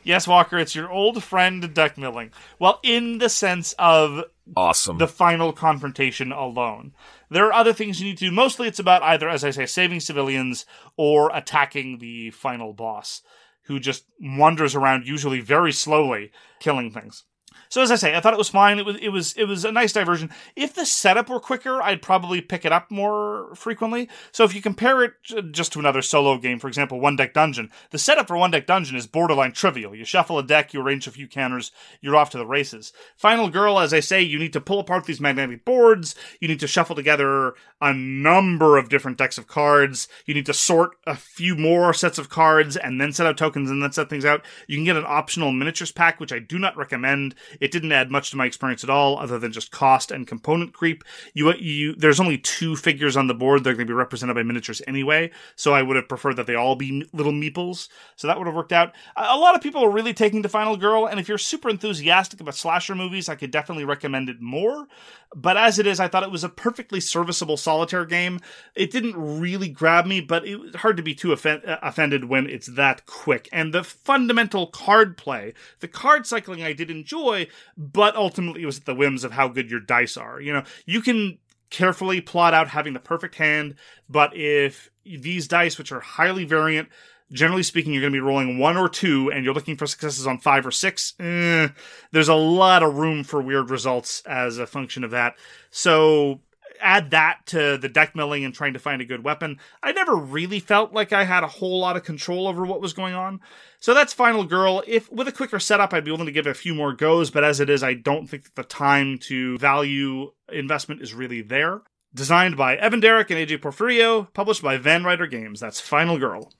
[0.04, 2.30] yes, Walker, it's your old friend deck milling.
[2.58, 4.24] Well, in the sense of
[4.56, 6.92] awesome the final confrontation alone.
[7.30, 8.32] There are other things you need to do.
[8.32, 10.66] Mostly it's about either, as I say, saving civilians
[10.96, 13.22] or attacking the final boss,
[13.64, 17.24] who just wanders around, usually very slowly, killing things.
[17.68, 18.78] So as I say, I thought it was fine.
[18.78, 20.30] It was it was it was a nice diversion.
[20.56, 24.08] If the setup were quicker, I'd probably pick it up more frequently.
[24.32, 25.12] So if you compare it
[25.52, 28.66] just to another solo game, for example, One Deck Dungeon, the setup for One Deck
[28.66, 29.94] Dungeon is borderline trivial.
[29.94, 32.92] You shuffle a deck, you arrange a few counters, you're off to the races.
[33.16, 36.14] Final Girl, as I say, you need to pull apart these magnetic boards.
[36.40, 40.08] You need to shuffle together a number of different decks of cards.
[40.26, 43.70] You need to sort a few more sets of cards and then set out tokens
[43.70, 44.44] and then set things out.
[44.66, 48.10] You can get an optional miniatures pack, which I do not recommend It didn't add
[48.10, 51.02] much to my experience at all, other than just cost and component creep.
[51.34, 53.64] You, you, there's only two figures on the board.
[53.64, 56.54] They're going to be represented by miniatures anyway, so I would have preferred that they
[56.54, 57.88] all be little meeples.
[58.16, 58.94] So that would have worked out.
[59.16, 61.70] A a lot of people are really taking to Final Girl, and if you're super
[61.70, 64.86] enthusiastic about slasher movies, I could definitely recommend it more.
[65.34, 68.40] But as it is, I thought it was a perfectly serviceable solitaire game.
[68.74, 72.24] It didn't really grab me, but it was hard to be too offen- uh, offended
[72.24, 73.48] when it's that quick.
[73.52, 78.78] And the fundamental card play, the card cycling I did enjoy, but ultimately it was
[78.78, 80.40] at the whims of how good your dice are.
[80.40, 81.38] You know, you can
[81.70, 83.76] carefully plot out having the perfect hand,
[84.08, 86.88] but if these dice, which are highly variant,
[87.32, 90.26] generally speaking, you're going to be rolling one or two, and you're looking for successes
[90.26, 91.14] on five or six.
[91.18, 91.68] Eh,
[92.12, 95.36] there's a lot of room for weird results as a function of that.
[95.70, 96.40] So
[96.80, 99.58] add that to the deck milling and trying to find a good weapon.
[99.82, 102.92] I never really felt like I had a whole lot of control over what was
[102.92, 103.40] going on.
[103.78, 104.82] So that's Final Girl.
[104.86, 107.30] If with a quicker setup, I'd be willing to give it a few more goes,
[107.30, 111.42] but as it is, I don't think that the time to value investment is really
[111.42, 111.82] there.
[112.12, 115.60] Designed by Evan Derrick and AJ Porfirio, published by Van Ryder Games.
[115.60, 116.50] That's Final Girl.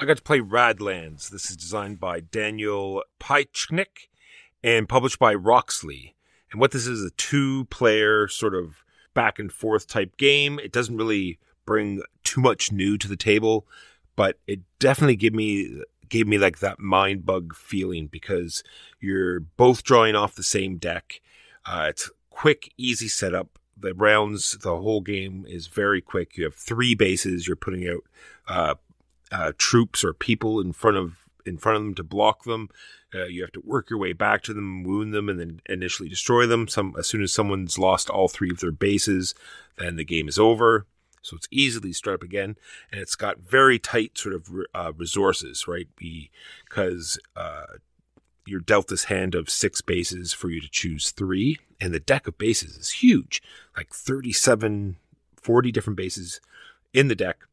[0.00, 1.28] I got to play Radlands.
[1.28, 4.08] This is designed by Daniel Piechnick
[4.62, 6.14] and published by Roxley.
[6.52, 10.60] And what this is a two player sort of back and forth type game.
[10.60, 13.66] It doesn't really bring too much new to the table,
[14.14, 18.62] but it definitely gave me gave me like that Mindbug feeling because
[19.00, 21.20] you're both drawing off the same deck.
[21.66, 23.58] Uh, it's quick, easy setup.
[23.76, 26.36] The rounds, the whole game is very quick.
[26.36, 27.46] You have three bases.
[27.46, 28.04] You're putting out
[28.46, 28.74] uh,
[29.30, 31.16] uh, troops or people in front of
[31.46, 32.68] in front of them to block them.
[33.14, 36.08] Uh, you have to work your way back to them, wound them, and then initially
[36.08, 36.68] destroy them.
[36.68, 39.34] Some as soon as someone's lost all three of their bases,
[39.78, 40.86] then the game is over.
[41.22, 42.56] So it's easily start up again,
[42.92, 45.88] and it's got very tight sort of uh, resources, right?
[45.96, 47.64] Because uh,
[48.46, 52.26] you're dealt this hand of six bases for you to choose three, and the deck
[52.28, 53.42] of bases is huge,
[53.76, 54.96] like 37,
[55.36, 56.40] 40 different bases
[56.94, 57.44] in the deck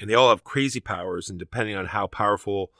[0.00, 1.28] and they all have crazy powers.
[1.28, 2.70] And depending on how powerful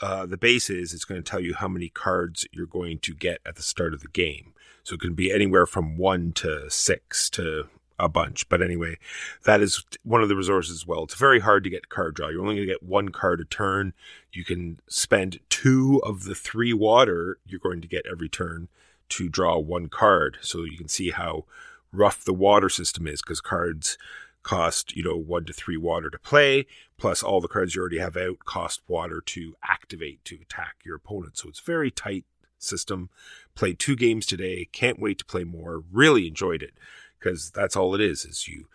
[0.00, 3.14] uh, the base is, it's going to tell you how many cards you're going to
[3.14, 4.54] get at the start of the game.
[4.82, 7.68] So it can be anywhere from one to six to
[7.98, 8.48] a bunch.
[8.48, 8.96] But anyway,
[9.44, 11.04] that is one of the resources as well.
[11.04, 12.28] It's very hard to get card draw.
[12.28, 13.92] You're only going to get one card a turn.
[14.32, 18.68] You can spend two of the three water you're going to get every turn
[19.10, 20.38] to draw one card.
[20.40, 21.44] So you can see how
[21.92, 23.98] rough the water system is because cards
[24.42, 26.66] cost you know one to three water to play
[26.96, 30.96] plus all the cards you already have out cost water to activate to attack your
[30.96, 31.36] opponent.
[31.36, 32.24] So it's very tight
[32.58, 33.10] system.
[33.54, 34.68] Played two games today.
[34.72, 35.82] Can't wait to play more.
[35.90, 36.74] Really enjoyed it
[37.18, 38.66] because that's all it is is you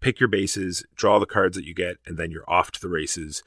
[0.00, 2.88] pick your bases draw the cards that you get and then you're off to the
[2.88, 3.42] races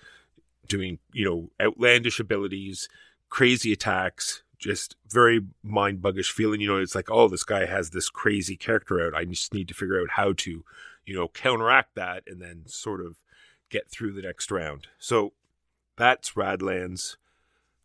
[0.67, 2.87] doing you know outlandish abilities
[3.29, 6.61] crazy attacks just very mind buggish feeling.
[6.61, 9.13] You know it's like oh this guy has this crazy character out.
[9.13, 10.63] I just need to figure out how to
[11.05, 13.17] you know, counteract that and then sort of
[13.69, 14.87] get through the next round.
[14.99, 15.33] So
[15.97, 17.17] that's Radlands.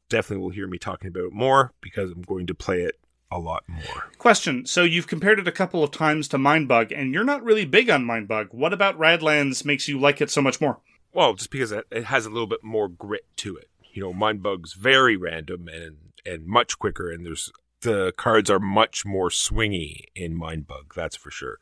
[0.08, 3.00] Definitely will hear me talking about it more because I'm going to play it
[3.30, 4.10] a lot more.
[4.18, 4.66] Question.
[4.66, 7.88] So you've compared it a couple of times to Mindbug, and you're not really big
[7.88, 8.52] on Mindbug.
[8.52, 10.80] What about Radlands makes you like it so much more?
[11.12, 13.68] Well, just because it it has a little bit more grit to it.
[13.92, 15.96] You know, Mindbug's very random and
[16.26, 17.52] and much quicker, and there's
[17.82, 20.94] the cards are much more swingy in Mindbug.
[20.94, 21.58] That's for sure.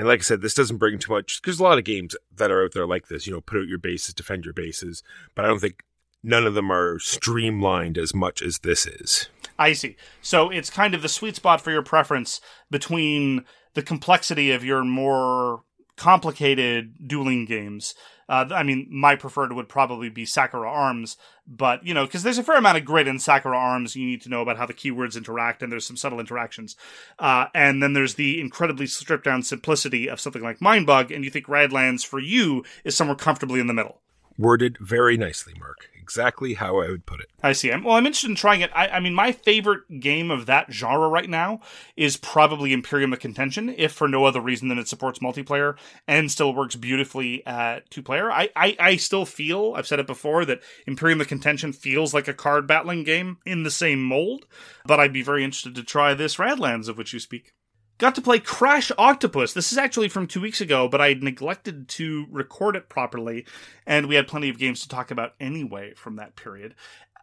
[0.00, 2.50] And like I said, this doesn't bring too much because a lot of games that
[2.50, 5.02] are out there like this, you know, put out your bases, defend your bases,
[5.34, 5.82] but I don't think
[6.22, 9.28] none of them are streamlined as much as this is.
[9.58, 9.96] I see.
[10.22, 12.40] So it's kind of the sweet spot for your preference
[12.70, 13.44] between
[13.74, 15.64] the complexity of your more
[16.00, 17.94] complicated dueling games.
[18.26, 22.38] Uh, I mean, my preferred would probably be Sakura Arms, but you know, because there's
[22.38, 23.96] a fair amount of grit in Sakura Arms.
[23.96, 26.74] You need to know about how the keywords interact, and there's some subtle interactions.
[27.18, 31.30] Uh, and then there's the incredibly stripped down simplicity of something like Mindbug, and you
[31.30, 34.00] think Radlands for you is somewhere comfortably in the middle.
[34.38, 35.90] Worded very nicely, Mark.
[36.10, 37.28] Exactly how I would put it.
[37.40, 37.70] I see.
[37.70, 38.70] I'm, well, I'm interested in trying it.
[38.74, 41.60] I, I mean, my favorite game of that genre right now
[41.96, 45.76] is probably Imperium of Contention, if for no other reason than it supports multiplayer
[46.08, 48.28] and still works beautifully at two player.
[48.28, 52.26] I, I, I still feel, I've said it before, that Imperium of Contention feels like
[52.26, 54.46] a card battling game in the same mold,
[54.84, 57.52] but I'd be very interested to try this Radlands of which you speak.
[58.00, 59.52] Got to play Crash Octopus.
[59.52, 63.44] This is actually from two weeks ago, but I neglected to record it properly,
[63.86, 66.74] and we had plenty of games to talk about anyway from that period.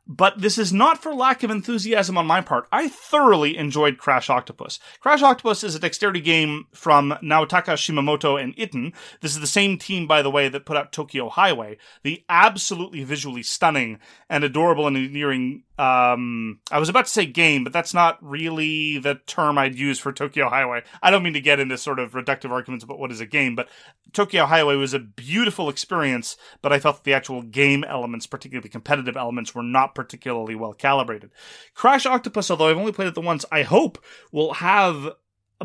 [0.06, 2.68] But this is not for lack of enthusiasm on my part.
[2.72, 4.80] I thoroughly enjoyed Crash Octopus.
[5.00, 8.94] Crash Octopus is a dexterity game from Naotaka Shimamoto and Itten.
[9.22, 13.04] This is the same team, by the way, that put out Tokyo Highway, the absolutely
[13.04, 13.98] visually stunning
[14.30, 18.98] and adorable and endearing um I was about to say game, but that's not really
[18.98, 20.84] the term I'd use for Tokyo Highway.
[21.02, 23.56] I don't mean to get into sort of reductive arguments about what is a game,
[23.56, 23.70] but
[24.14, 29.18] Tokyo Highway was a beautiful experience, but I felt the actual game elements, particularly competitive
[29.18, 31.32] elements, were not particularly well calibrated.
[31.74, 35.10] Crash Octopus, although I've only played it the once, I hope will have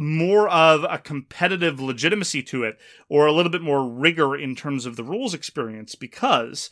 [0.00, 4.86] more of a competitive legitimacy to it or a little bit more rigor in terms
[4.86, 6.70] of the rules experience because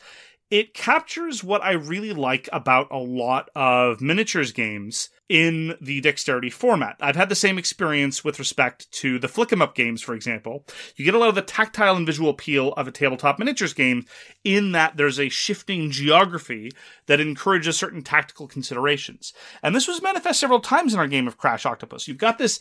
[0.51, 6.49] it captures what I really like about a lot of miniatures games in the dexterity
[6.49, 6.97] format.
[6.99, 10.67] I've had the same experience with respect to the flick 'em up games, for example.
[10.97, 14.05] You get a lot of the tactile and visual appeal of a tabletop miniatures game
[14.43, 16.71] in that there's a shifting geography
[17.05, 19.33] that encourages certain tactical considerations.
[19.63, 22.09] And this was manifest several times in our game of Crash Octopus.
[22.09, 22.59] You've got this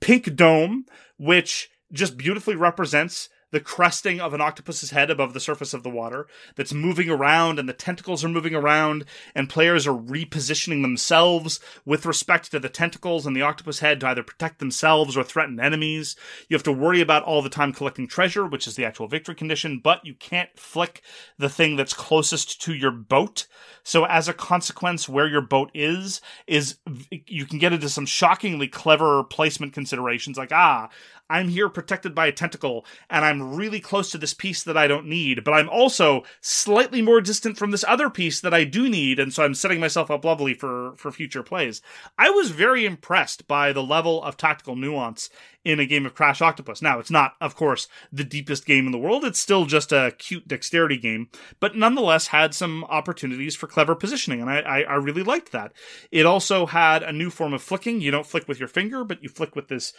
[0.00, 0.84] pink dome,
[1.16, 5.88] which just beautifully represents the cresting of an octopus's head above the surface of the
[5.88, 6.26] water
[6.56, 9.02] that's moving around and the tentacles are moving around
[9.34, 14.08] and players are repositioning themselves with respect to the tentacles and the octopus head to
[14.08, 16.16] either protect themselves or threaten enemies.
[16.50, 19.34] You have to worry about all the time collecting treasure, which is the actual victory
[19.34, 21.00] condition, but you can't flick
[21.38, 23.46] the thing that's closest to your boat.
[23.84, 26.76] So as a consequence, where your boat is, is
[27.10, 30.90] you can get into some shockingly clever placement considerations like, ah,
[31.28, 34.86] I'm here protected by a tentacle and I'm really close to this piece that I
[34.86, 38.88] don't need, but I'm also slightly more distant from this other piece that I do
[38.88, 41.82] need, and so I'm setting myself up lovely for, for future plays.
[42.18, 45.28] I was very impressed by the level of tactical nuance
[45.64, 46.80] in a game of Crash Octopus.
[46.80, 49.24] Now, it's not, of course, the deepest game in the world.
[49.24, 54.40] It's still just a cute dexterity game, but nonetheless had some opportunities for clever positioning,
[54.40, 55.72] and I, I, I really liked that.
[56.12, 58.00] It also had a new form of flicking.
[58.00, 59.92] You don't flick with your finger, but you flick with this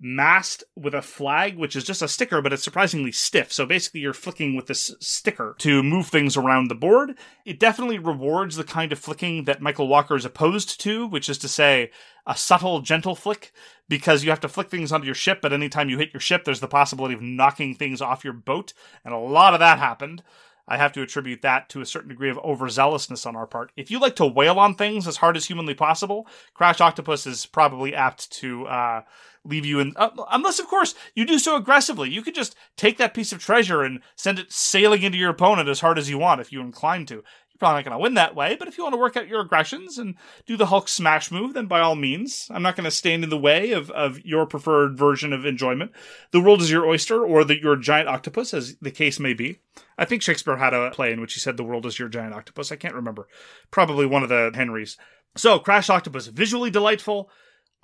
[0.00, 3.52] mast with a flag, which is just a sticker, but it's surprisingly stiff.
[3.52, 7.16] So basically, you're flicking with this sticker to move things around the board.
[7.44, 11.38] It definitely rewards the kind of flicking that Michael Walker is opposed to, which is
[11.38, 11.90] to say,
[12.26, 13.52] a subtle, gentle flick,
[13.88, 16.44] because you have to flick things onto your ship, but anytime you hit your ship,
[16.44, 18.72] there's the possibility of knocking things off your boat,
[19.04, 20.22] and a lot of that happened.
[20.66, 23.70] I have to attribute that to a certain degree of overzealousness on our part.
[23.76, 27.44] If you like to wail on things as hard as humanly possible, Crash Octopus is
[27.44, 29.02] probably apt to uh,
[29.44, 29.92] leave you in.
[29.96, 32.10] Uh, unless, of course, you do so aggressively.
[32.10, 35.68] You could just take that piece of treasure and send it sailing into your opponent
[35.68, 37.14] as hard as you want if you're inclined to.
[37.54, 39.28] You're probably not going to win that way, but if you want to work out
[39.28, 42.84] your aggressions and do the Hulk smash move, then by all means, I'm not going
[42.84, 45.92] to stand in the way of, of your preferred version of enjoyment.
[46.32, 49.60] The world is your oyster, or the, your giant octopus, as the case may be.
[49.96, 52.34] I think Shakespeare had a play in which he said the world is your giant
[52.34, 52.72] octopus.
[52.72, 53.28] I can't remember.
[53.70, 54.96] Probably one of the Henrys.
[55.36, 57.30] So, Crash Octopus, visually delightful.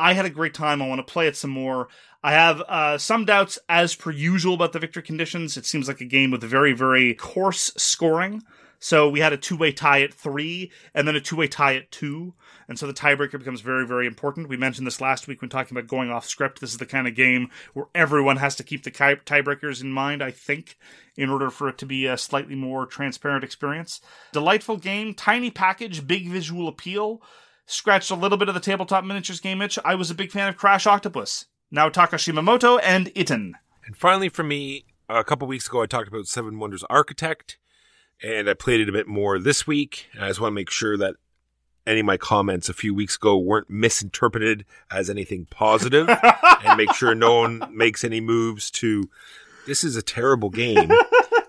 [0.01, 0.81] I had a great time.
[0.81, 1.89] I want to play it some more.
[2.23, 5.57] I have uh, some doubts, as per usual, about the victory conditions.
[5.57, 8.43] It seems like a game with very, very coarse scoring.
[8.79, 11.77] So we had a two way tie at three, and then a two way tie
[11.77, 12.35] at two.
[12.67, 14.49] And so the tiebreaker becomes very, very important.
[14.49, 16.61] We mentioned this last week when talking about going off script.
[16.61, 20.23] This is the kind of game where everyone has to keep the tiebreakers in mind,
[20.23, 20.79] I think,
[21.17, 24.01] in order for it to be a slightly more transparent experience.
[24.33, 27.21] Delightful game, tiny package, big visual appeal
[27.71, 29.79] scratched a little bit of the tabletop miniatures game itch.
[29.85, 31.47] I was a big fan of Crash Octopus.
[31.75, 33.53] Naotaka Shimamoto and Itten.
[33.87, 37.59] And finally, for me, a couple weeks ago, I talked about Seven Wonders Architect,
[38.23, 40.07] and I played it a bit more this week.
[40.21, 41.15] I just want to make sure that
[41.87, 46.09] any of my comments a few weeks ago weren't misinterpreted as anything positive,
[46.65, 49.09] and make sure no one makes any moves to.
[49.67, 50.91] This is a terrible game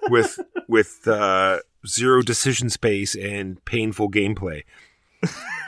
[0.10, 4.64] with with uh, zero decision space and painful gameplay.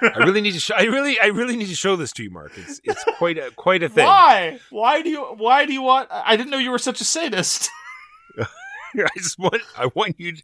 [0.01, 0.75] I really need to show.
[0.75, 2.51] I really, I really need to show this to you, Mark.
[2.57, 4.05] It's it's quite a quite a thing.
[4.05, 4.59] Why?
[4.69, 5.21] Why do you?
[5.37, 6.09] Why do you want?
[6.11, 7.69] I didn't know you were such a sadist.
[8.39, 10.35] I just want I want you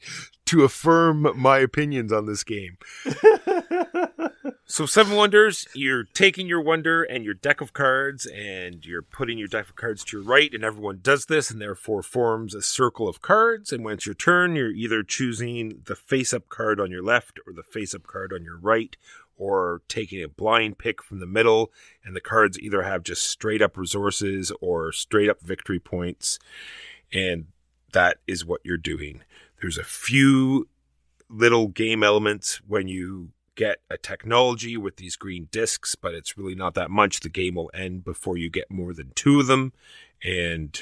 [0.49, 2.75] to affirm my opinions on this game.
[4.65, 9.37] so Seven Wonders, you're taking your wonder and your deck of cards and you're putting
[9.37, 12.63] your deck of cards to your right and everyone does this and therefore forms a
[12.63, 16.79] circle of cards and when it's your turn you're either choosing the face up card
[16.79, 18.97] on your left or the face up card on your right
[19.37, 21.71] or taking a blind pick from the middle
[22.03, 26.39] and the cards either have just straight up resources or straight up victory points
[27.13, 27.45] and
[27.91, 29.21] that is what you're doing.
[29.61, 30.67] There's a few
[31.29, 36.55] little game elements when you get a technology with these green discs, but it's really
[36.55, 37.19] not that much.
[37.19, 39.73] The game will end before you get more than two of them,
[40.23, 40.79] and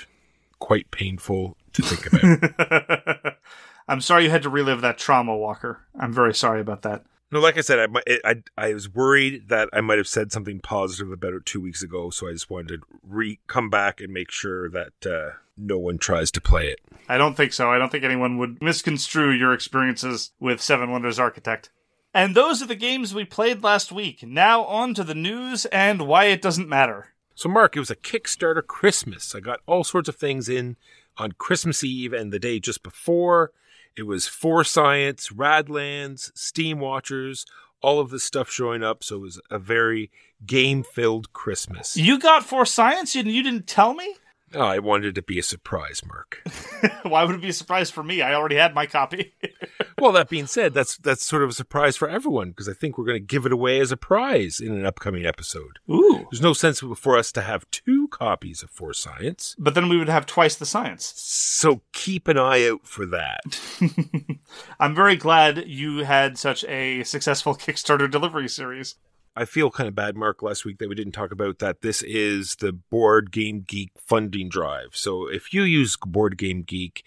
[0.60, 3.36] quite painful to think about.
[3.88, 5.86] I'm sorry you had to relive that trauma, Walker.
[6.00, 7.04] I'm very sorry about that.
[7.30, 10.60] No, like I said, I, I, I was worried that I might have said something
[10.62, 14.14] positive about it two weeks ago, so I just wanted to re come back and
[14.14, 16.80] make sure that uh, no one tries to play it.
[17.10, 17.70] I don't think so.
[17.70, 21.70] I don't think anyone would misconstrue your experiences with Seven Wonders Architect.
[22.14, 24.24] And those are the games we played last week.
[24.24, 27.10] Now on to the news and why it doesn't matter.
[27.36, 29.36] So, Mark, it was a Kickstarter Christmas.
[29.36, 30.78] I got all sorts of things in
[31.18, 33.52] on Christmas Eve and the day just before.
[33.98, 37.46] It was For Science, Radlands, Steam Watchers,
[37.82, 39.04] all of this stuff showing up.
[39.04, 40.12] So it was a very
[40.46, 41.98] game filled Christmas.
[41.98, 44.16] You got for science and you didn't tell me?
[44.54, 46.42] Oh, I wanted it to be a surprise, Mark.
[47.04, 48.22] Why would it be a surprise for me?
[48.22, 49.34] I already had my copy.
[50.00, 52.98] well, that being said, that's that's sort of a surprise for everyone because I think
[52.98, 55.80] we're going to give it away as a prize in an upcoming episode.
[55.90, 56.28] Ooh.
[56.32, 59.98] There's no sense for us to have two copies of For Science, But then we
[59.98, 61.14] would have twice the science.
[61.18, 63.60] so keep an eye out for that.
[64.80, 68.96] I'm very glad you had such a successful Kickstarter delivery series.
[69.38, 71.82] I feel kind of bad, Mark, last week that we didn't talk about that.
[71.82, 74.90] This is the Board Game Geek funding drive.
[74.94, 77.06] So if you use Board Game Geek,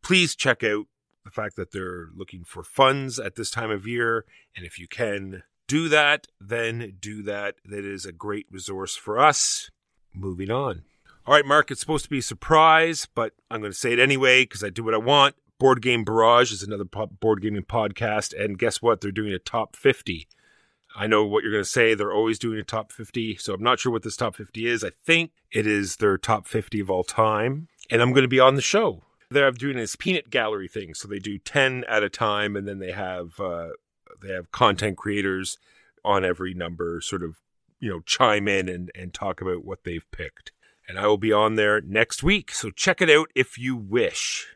[0.00, 0.86] please check out
[1.24, 4.24] the fact that they're looking for funds at this time of year.
[4.56, 7.56] And if you can do that, then do that.
[7.64, 9.68] That is a great resource for us.
[10.14, 10.84] Moving on.
[11.26, 13.98] All right, Mark, it's supposed to be a surprise, but I'm going to say it
[13.98, 15.34] anyway because I do what I want.
[15.58, 18.32] Board Game Barrage is another board gaming podcast.
[18.40, 19.00] And guess what?
[19.00, 20.28] They're doing a top 50.
[20.96, 21.94] I know what you're going to say.
[21.94, 23.36] They're always doing a top 50.
[23.36, 24.82] So I'm not sure what this top 50 is.
[24.82, 27.68] I think it is their top 50 of all time.
[27.90, 29.02] And I'm going to be on the show.
[29.30, 30.94] They're doing this peanut gallery thing.
[30.94, 33.70] So they do 10 at a time and then they have uh,
[34.22, 35.58] they have content creators
[36.04, 37.36] on every number sort of,
[37.78, 40.52] you know, chime in and, and talk about what they've picked.
[40.88, 42.52] And I will be on there next week.
[42.52, 44.46] So check it out if you wish.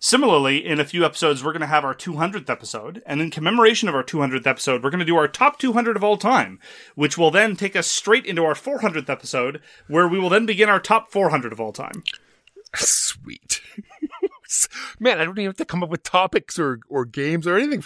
[0.00, 3.88] Similarly, in a few episodes, we're going to have our 200th episode, and in commemoration
[3.88, 6.60] of our 200th episode, we're going to do our top 200 of all time,
[6.94, 10.68] which will then take us straight into our 400th episode, where we will then begin
[10.68, 12.04] our top 400 of all time.
[12.76, 13.60] Sweet.
[15.00, 17.82] Man, I don't even have to come up with topics or, or games or anything.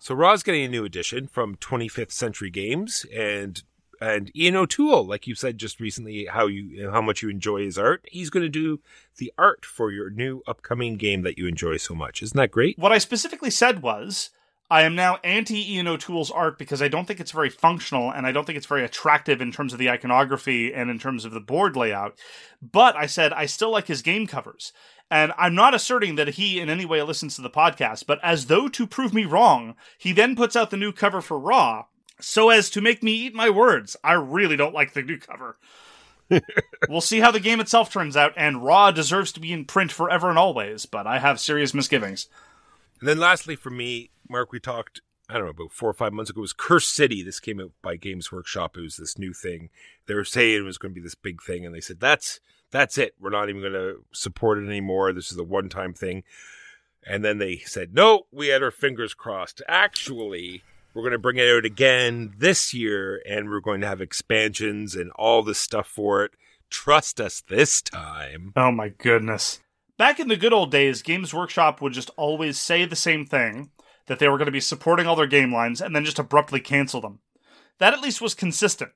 [0.00, 3.62] So Ra's getting a new edition from 25th Century Games and
[4.00, 7.78] and Ian O'Toole, like you said just recently, how you how much you enjoy his
[7.78, 8.04] art.
[8.10, 8.80] He's going to do
[9.18, 12.22] the art for your new upcoming game that you enjoy so much.
[12.22, 12.78] Isn't that great?
[12.78, 14.30] What I specifically said was,
[14.68, 18.26] I am now anti Ian O'Toole's art because I don't think it's very functional and
[18.26, 21.32] I don't think it's very attractive in terms of the iconography and in terms of
[21.32, 22.18] the board layout.
[22.60, 24.72] But I said I still like his game covers.
[25.08, 28.46] And I'm not asserting that he in any way listens to the podcast, but as
[28.46, 31.84] though to prove me wrong, he then puts out the new cover for Ra
[32.20, 33.96] so as to make me eat my words.
[34.02, 35.58] I really don't like the new cover.
[36.88, 39.92] we'll see how the game itself turns out, and Ra deserves to be in print
[39.92, 42.28] forever and always, but I have serious misgivings.
[43.00, 46.12] And then lastly for me, Mark, we talked I don't know, about four or five
[46.12, 47.22] months ago, it was Cursed City.
[47.22, 48.76] This came out by Games Workshop.
[48.76, 49.70] It was this new thing.
[50.06, 52.38] They were saying it was going to be this big thing, and they said, that's
[52.70, 53.14] that's it.
[53.18, 55.12] We're not even going to support it anymore.
[55.12, 56.22] This is a one time thing.
[57.04, 59.62] And then they said, no, we had our fingers crossed.
[59.68, 60.62] Actually,
[60.96, 64.94] we're going to bring it out again this year, and we're going to have expansions
[64.94, 66.30] and all this stuff for it.
[66.70, 68.54] Trust us this time.
[68.56, 69.60] Oh my goodness.
[69.98, 73.68] Back in the good old days, Games Workshop would just always say the same thing
[74.06, 76.60] that they were going to be supporting all their game lines and then just abruptly
[76.60, 77.18] cancel them.
[77.78, 78.92] That at least was consistent.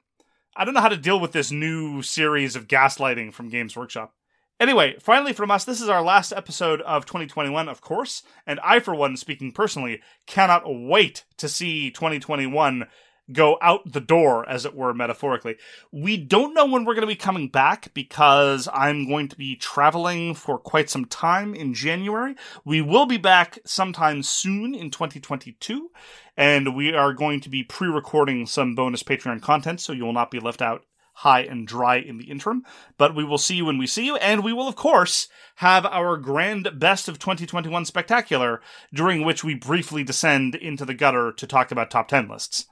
[0.57, 4.15] I don't know how to deal with this new series of gaslighting from Games Workshop.
[4.61, 8.79] Anyway, finally from us, this is our last episode of 2021, of course, and I,
[8.79, 12.87] for one, speaking personally, cannot wait to see 2021
[13.33, 15.57] go out the door, as it were, metaphorically.
[15.91, 19.57] We don't know when we're going to be coming back because I'm going to be
[19.57, 22.35] traveling for quite some time in January.
[22.63, 25.91] We will be back sometime soon in 2022,
[26.37, 30.13] and we are going to be pre recording some bonus Patreon content, so you will
[30.13, 30.85] not be left out
[31.21, 32.65] high and dry in the interim.
[32.97, 35.85] But we will see you when we see you, and we will, of course, have
[35.87, 38.61] our grand best of 2021 spectacular,
[38.93, 42.67] during which we briefly descend into the gutter to talk about top 10 lists.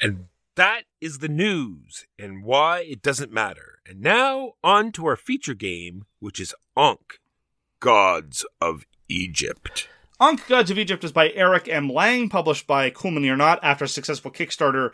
[0.00, 0.26] And
[0.56, 3.78] that is the news and why it doesn't matter.
[3.86, 7.18] And now on to our feature game, which is Ankh,
[7.80, 9.88] Gods of Egypt.
[10.20, 11.88] Ankh Gods of Egypt is by Eric M.
[11.88, 14.90] Lang, published by Cool Mini or Not after a successful Kickstarter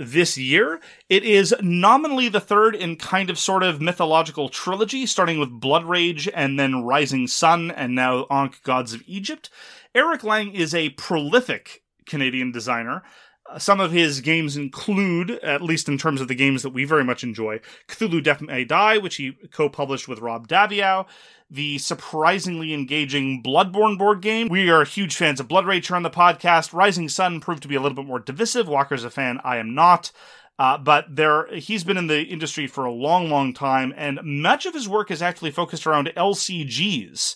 [0.00, 0.80] this year.
[1.08, 5.84] It is nominally the third in kind of sort of mythological trilogy, starting with Blood
[5.84, 9.50] Rage and then Rising Sun and now Ankh Gods of Egypt.
[9.94, 13.02] Eric Lang is a prolific Canadian designer.
[13.48, 16.84] Uh, Some of his games include, at least in terms of the games that we
[16.84, 21.06] very much enjoy, Cthulhu Death May Die, which he co-published with Rob Daviau,
[21.50, 24.48] the surprisingly engaging Bloodborne board game.
[24.48, 26.72] We are huge fans of Blood Rage on the podcast.
[26.72, 28.68] Rising Sun proved to be a little bit more divisive.
[28.68, 30.12] Walker's a fan, I am not.
[30.58, 34.66] Uh, but there, he's been in the industry for a long, long time, and much
[34.66, 37.34] of his work is actually focused around LCGs.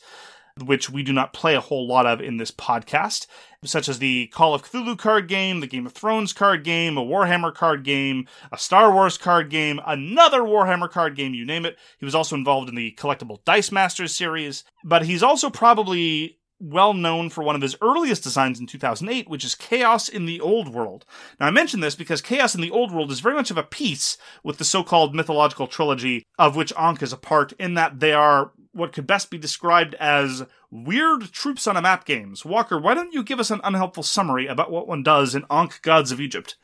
[0.62, 3.26] Which we do not play a whole lot of in this podcast,
[3.64, 7.04] such as the Call of Cthulhu card game, the Game of Thrones card game, a
[7.04, 11.76] Warhammer card game, a Star Wars card game, another Warhammer card game, you name it.
[11.98, 16.94] He was also involved in the collectible Dice Masters series, but he's also probably well
[16.94, 20.72] known for one of his earliest designs in 2008, which is Chaos in the Old
[20.72, 21.04] World.
[21.40, 23.64] Now, I mention this because Chaos in the Old World is very much of a
[23.64, 27.98] piece with the so called mythological trilogy of which Ankh is a part, in that
[27.98, 32.44] they are what could best be described as weird troops on a map games.
[32.44, 35.80] Walker, why don't you give us an unhelpful summary about what one does in Ankh
[35.82, 36.56] Gods of Egypt?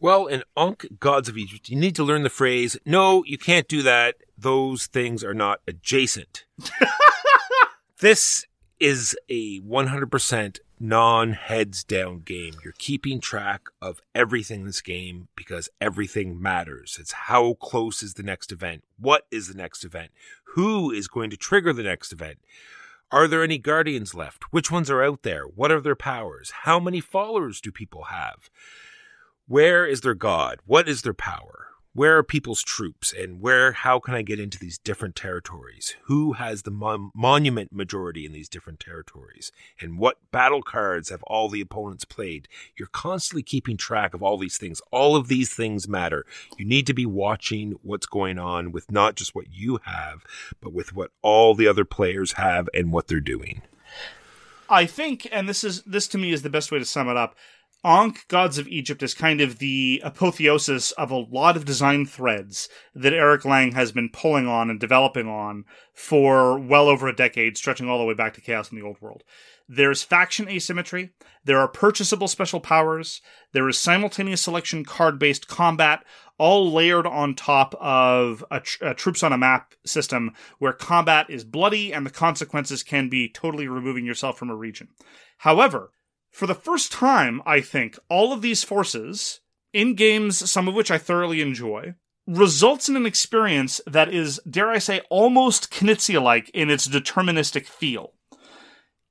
[0.00, 3.68] Well, in Ankh Gods of Egypt, you need to learn the phrase, no, you can't
[3.68, 4.16] do that.
[4.36, 6.44] Those things are not adjacent.
[8.00, 8.46] this
[8.80, 12.54] is a 100% non heads down game.
[12.62, 16.96] You're keeping track of everything in this game because everything matters.
[17.00, 18.84] It's how close is the next event?
[18.98, 20.10] What is the next event?
[20.54, 22.38] Who is going to trigger the next event?
[23.10, 24.52] Are there any guardians left?
[24.52, 25.44] Which ones are out there?
[25.44, 26.50] What are their powers?
[26.64, 28.50] How many followers do people have?
[29.46, 30.60] Where is their god?
[30.66, 31.68] What is their power?
[31.94, 35.96] Where are people's troops and where how can i get into these different territories?
[36.04, 39.50] Who has the mon- monument majority in these different territories?
[39.80, 42.48] And what battle cards have all the opponents played?
[42.76, 44.80] You're constantly keeping track of all these things.
[44.92, 46.24] All of these things matter.
[46.56, 50.24] You need to be watching what's going on with not just what you have
[50.60, 53.62] but with what all the other players have and what they're doing.
[54.70, 57.16] I think, and this is this to me is the best way to sum it
[57.16, 57.36] up.
[57.84, 62.68] Ankh Gods of Egypt is kind of the apotheosis of a lot of design threads
[62.92, 65.64] that Eric Lang has been pulling on and developing on
[65.94, 69.00] for well over a decade, stretching all the way back to Chaos in the Old
[69.00, 69.22] World.
[69.68, 71.10] There's faction asymmetry,
[71.44, 73.20] there are purchasable special powers,
[73.52, 76.04] there is simultaneous selection card based combat,
[76.36, 81.30] all layered on top of a, tr- a troops on a map system where combat
[81.30, 84.88] is bloody and the consequences can be totally removing yourself from a region.
[85.38, 85.92] However,
[86.30, 89.40] for the first time, I think, all of these forces,
[89.72, 91.94] in games, some of which I thoroughly enjoy,
[92.26, 97.66] results in an experience that is, dare I say, almost Knizia like in its deterministic
[97.66, 98.12] feel.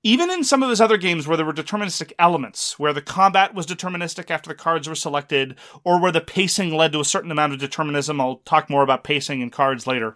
[0.04, 3.56] Even in some of his other games where there were deterministic elements, where the combat
[3.56, 7.32] was deterministic after the cards were selected, or where the pacing led to a certain
[7.32, 10.16] amount of determinism, I'll talk more about pacing and cards later.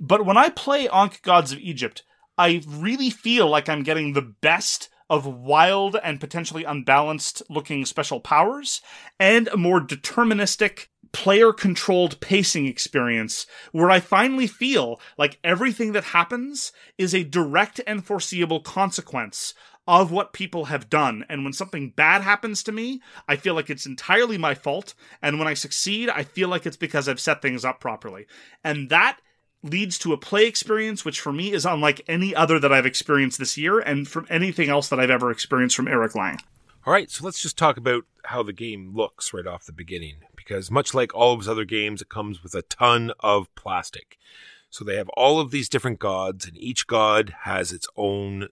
[0.00, 2.02] But when I play Ankh Gods of Egypt,
[2.38, 8.20] I really feel like I'm getting the best of wild and potentially unbalanced looking special
[8.20, 8.80] powers
[9.18, 16.04] and a more deterministic player controlled pacing experience where I finally feel like everything that
[16.04, 19.54] happens is a direct and foreseeable consequence
[19.86, 21.24] of what people have done.
[21.30, 24.92] And when something bad happens to me, I feel like it's entirely my fault.
[25.22, 28.26] And when I succeed, I feel like it's because I've set things up properly.
[28.62, 29.18] And that
[29.62, 33.38] leads to a play experience which for me is unlike any other that I've experienced
[33.38, 36.38] this year and from anything else that I've ever experienced from Eric Lang.
[36.86, 40.16] All right, so let's just talk about how the game looks right off the beginning
[40.36, 44.16] because much like all of his other games it comes with a ton of plastic.
[44.70, 48.48] So they have all of these different gods and each god has its own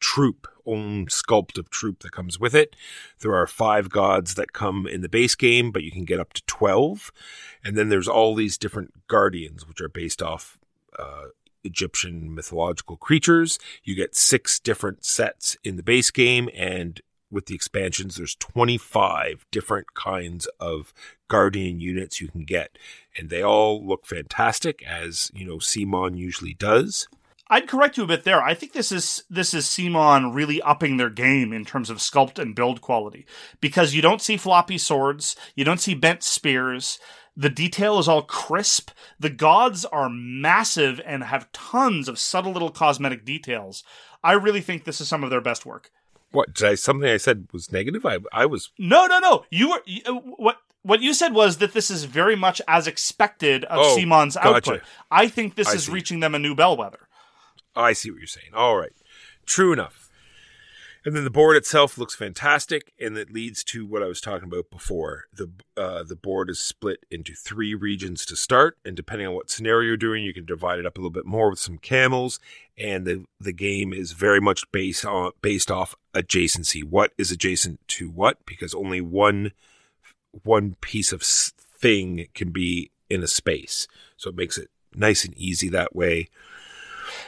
[0.00, 2.76] troop, own sculpt of troop that comes with it.
[3.20, 6.32] There are five gods that come in the base game, but you can get up
[6.34, 7.12] to 12.
[7.64, 10.58] And then there's all these different guardians, which are based off
[10.98, 11.26] uh,
[11.64, 13.58] Egyptian mythological creatures.
[13.82, 19.44] You get six different sets in the base game, and with the expansions, there's 25
[19.50, 20.92] different kinds of
[21.28, 22.78] guardian units you can get,
[23.16, 27.08] and they all look fantastic, as you know, CMON usually does.
[27.50, 28.42] I'd correct you a bit there.
[28.42, 32.38] I think this is this is CMON really upping their game in terms of sculpt
[32.38, 33.26] and build quality
[33.60, 36.98] because you don't see floppy swords, you don't see bent spears.
[37.36, 38.90] The detail is all crisp.
[39.20, 43.84] The gods are massive and have tons of subtle little cosmetic details.
[44.24, 45.90] I really think this is some of their best work.
[46.32, 46.74] What did I?
[46.74, 48.04] Something I said was negative.
[48.04, 49.44] I I was No, no, no.
[49.50, 52.86] You were you, uh, what what you said was that this is very much as
[52.86, 54.48] expected of Oh, CMON's gotcha.
[54.72, 54.82] output.
[55.10, 55.92] I think this I is see.
[55.92, 57.07] reaching them a new bellwether.
[57.78, 58.52] I see what you're saying.
[58.54, 58.92] All right.
[59.46, 60.10] True enough.
[61.04, 64.48] And then the board itself looks fantastic, and it leads to what I was talking
[64.48, 65.26] about before.
[65.32, 69.48] The uh, the board is split into three regions to start, and depending on what
[69.48, 72.40] scenario you're doing, you can divide it up a little bit more with some camels.
[72.76, 76.82] And the the game is very much based on based off adjacency.
[76.82, 78.44] What is adjacent to what?
[78.44, 79.52] Because only one
[80.42, 85.34] one piece of thing can be in a space, so it makes it nice and
[85.38, 86.28] easy that way.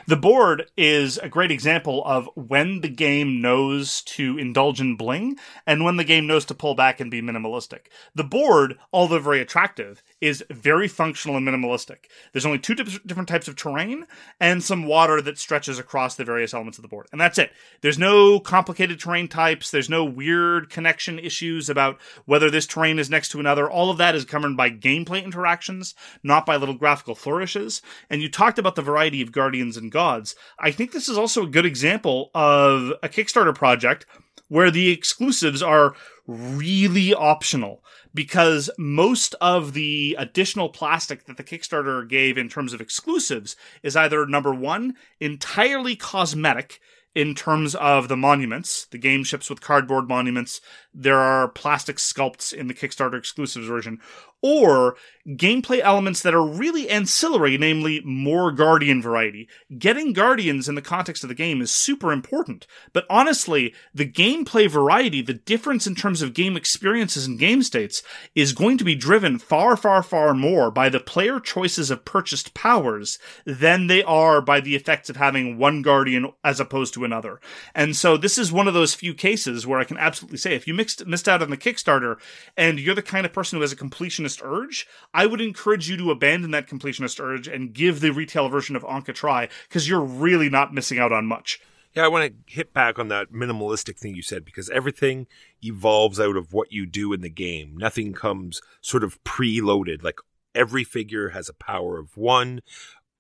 [0.06, 5.38] The board is a great example of when the game knows to indulge in bling
[5.66, 7.86] and when the game knows to pull back and be minimalistic.
[8.14, 12.06] The board, although very attractive, is very functional and minimalistic.
[12.32, 14.06] There's only two dif- different types of terrain
[14.38, 17.06] and some water that stretches across the various elements of the board.
[17.12, 17.52] And that's it.
[17.80, 19.70] There's no complicated terrain types.
[19.70, 23.70] There's no weird connection issues about whether this terrain is next to another.
[23.70, 27.80] All of that is governed by gameplay interactions, not by little graphical flourishes.
[28.10, 30.34] And you talked about the variety of guardians and gods.
[30.58, 34.06] I think this is also a good example of a Kickstarter project
[34.48, 35.94] where the exclusives are
[36.26, 37.82] really optional
[38.14, 43.96] because most of the additional plastic that the Kickstarter gave in terms of exclusives is
[43.96, 46.80] either number one, entirely cosmetic
[47.14, 50.60] in terms of the monuments, the game ships with cardboard monuments.
[50.94, 54.00] There are plastic sculpts in the Kickstarter exclusives version,
[54.42, 54.96] or
[55.28, 59.48] gameplay elements that are really ancillary, namely more Guardian variety.
[59.78, 64.68] Getting Guardians in the context of the game is super important, but honestly, the gameplay
[64.68, 68.02] variety, the difference in terms of game experiences and game states,
[68.34, 72.54] is going to be driven far, far, far more by the player choices of purchased
[72.54, 77.40] powers than they are by the effects of having one Guardian as opposed to another.
[77.74, 80.66] And so this is one of those few cases where I can absolutely say if
[80.66, 82.16] you mixed, missed out on the Kickstarter
[82.56, 85.96] and you're the kind of person who has a completionist urge, I would encourage you
[85.96, 89.88] to abandon that completionist urge and give the retail version of Ankh a try because
[89.88, 91.60] you're really not missing out on much.
[91.94, 95.26] Yeah, I want to hit back on that minimalistic thing you said because everything
[95.62, 97.76] evolves out of what you do in the game.
[97.76, 100.02] Nothing comes sort of preloaded.
[100.04, 100.20] Like
[100.54, 102.60] every figure has a power of one,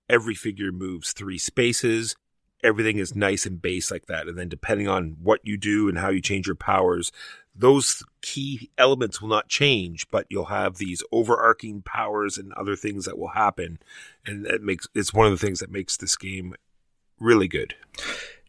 [0.08, 2.14] every figure moves three spaces.
[2.62, 4.28] Everything is nice and base like that.
[4.28, 7.10] And then depending on what you do and how you change your powers,
[7.60, 13.04] those key elements will not change, but you'll have these overarching powers and other things
[13.04, 13.78] that will happen.
[14.24, 16.54] And that makes it's one of the things that makes this game
[17.18, 17.74] really good.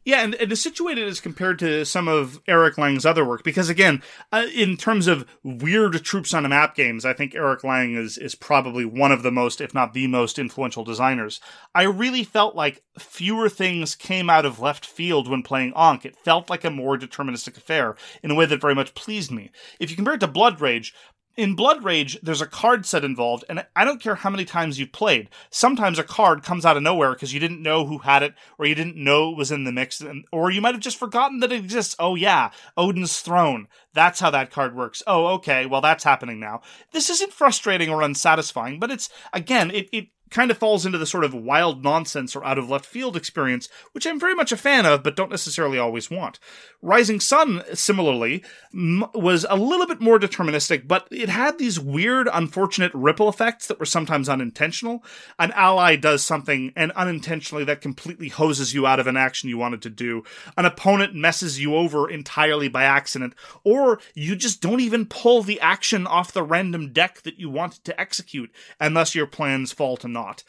[0.03, 4.01] Yeah, and, it's situated as compared to some of Eric Lang's other work, because again,
[4.31, 8.17] uh, in terms of weird troops on a map games, I think Eric Lang is
[8.17, 11.39] is probably one of the most, if not the most, influential designers.
[11.75, 16.05] I really felt like fewer things came out of left field when playing Ankh.
[16.05, 19.51] It felt like a more deterministic affair in a way that very much pleased me.
[19.79, 20.95] If you compare it to Blood Rage,
[21.37, 24.79] in Blood Rage, there's a card set involved, and I don't care how many times
[24.79, 25.29] you've played.
[25.49, 28.65] Sometimes a card comes out of nowhere because you didn't know who had it, or
[28.65, 31.39] you didn't know it was in the mix, and, or you might have just forgotten
[31.39, 31.95] that it exists.
[31.99, 33.67] Oh, yeah, Odin's Throne.
[33.93, 35.01] That's how that card works.
[35.07, 36.61] Oh, okay, well, that's happening now.
[36.91, 41.05] This isn't frustrating or unsatisfying, but it's, again, it, it kind of falls into the
[41.05, 44.57] sort of wild nonsense or out of left field experience, which I'm very much a
[44.57, 46.39] fan of, but don't necessarily always want.
[46.81, 52.27] Rising Sun, similarly, m- was a little bit more deterministic, but it had these weird,
[52.31, 55.03] unfortunate ripple effects that were sometimes unintentional.
[55.37, 59.57] An ally does something, and unintentionally that completely hoses you out of an action you
[59.57, 60.23] wanted to do.
[60.57, 65.59] An opponent messes you over entirely by accident, or you just don't even pull the
[65.59, 69.97] action off the random deck that you wanted to execute, and thus your plans fall
[69.97, 70.43] to not.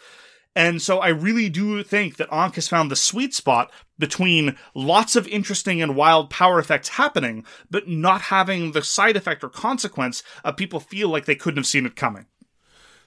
[0.55, 5.17] And so I really do think that Ankh has found the sweet spot between lots
[5.17, 10.23] of interesting and wild power effects happening, but not having the side effect or consequence
[10.45, 12.27] of people feel like they couldn't have seen it coming.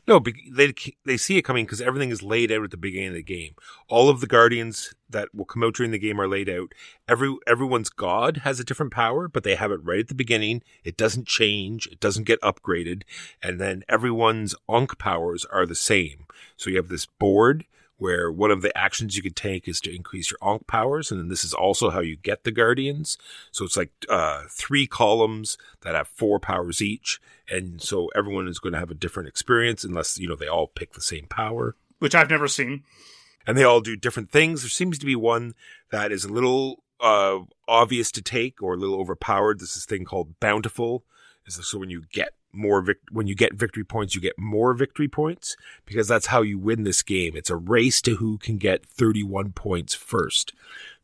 [0.07, 0.71] No, they
[1.03, 3.55] they see it coming because everything is laid out at the beginning of the game.
[3.87, 6.73] All of the guardians that will come out during the game are laid out.
[7.07, 10.61] Every everyone's god has a different power, but they have it right at the beginning.
[10.83, 11.87] It doesn't change.
[11.87, 13.01] It doesn't get upgraded,
[13.41, 16.24] and then everyone's Ankh powers are the same.
[16.57, 17.65] So you have this board
[17.97, 21.19] where one of the actions you can take is to increase your Ankh powers, and
[21.19, 23.17] then this is also how you get the Guardians.
[23.51, 28.59] So it's like uh, three columns that have four powers each, and so everyone is
[28.59, 31.75] going to have a different experience unless you know they all pick the same power,
[31.99, 32.83] which I've never seen.
[33.47, 34.63] And they all do different things.
[34.63, 35.53] There seems to be one
[35.91, 39.59] that is a little uh, obvious to take or a little overpowered.
[39.59, 41.03] This is thing called Bountiful.
[41.45, 44.73] Is So when you get more vic- when you get victory points, you get more
[44.73, 47.35] victory points because that's how you win this game.
[47.35, 50.53] It's a race to who can get 31 points first.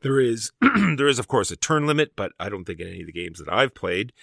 [0.01, 0.51] There is
[0.95, 3.13] there is of course a turn limit, but I don't think in any of the
[3.13, 4.13] games that I've played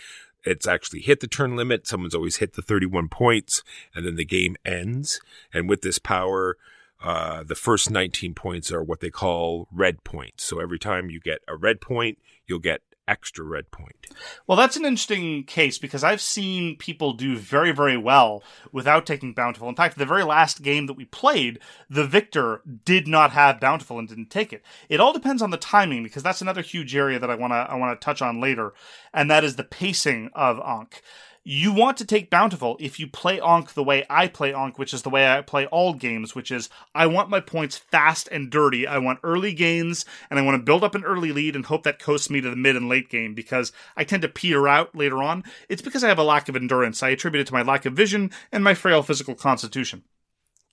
[0.45, 1.87] it's actually hit the turn limit.
[1.87, 3.63] Someone's always hit the 31 points
[3.95, 5.21] and then the game ends.
[5.53, 6.57] And with this power,
[7.03, 10.45] uh, the first 19 points are what they call red points.
[10.45, 14.07] So every time you get a red point, you'll get extra red point.
[14.47, 19.33] Well, that's an interesting case because I've seen people do very, very well without taking
[19.33, 19.69] Bountiful.
[19.69, 23.99] In fact, the very last game that we played, the victor did not have Bountiful
[23.99, 24.63] and didn't take it.
[24.89, 27.57] It all depends on the timing because that's another huge area that I want to
[27.57, 28.75] I want to touch on later,
[29.13, 31.03] and that is the pacing of Ankh
[31.51, 34.93] You want to take Bountiful if you play Ankh the way I play Ankh, which
[34.93, 38.51] is the way I play all games, which is I want my points fast and
[38.51, 38.87] dirty.
[38.87, 41.85] I want early gains, and I want to build up an early lead and hope
[41.85, 44.95] that coasts me to the mid and late game because I tend to peter out
[44.95, 45.43] later on.
[45.71, 47.03] It's because I have a lack of endurance.
[47.03, 50.03] I attribute it to my lack of vision and my frail physical constitution.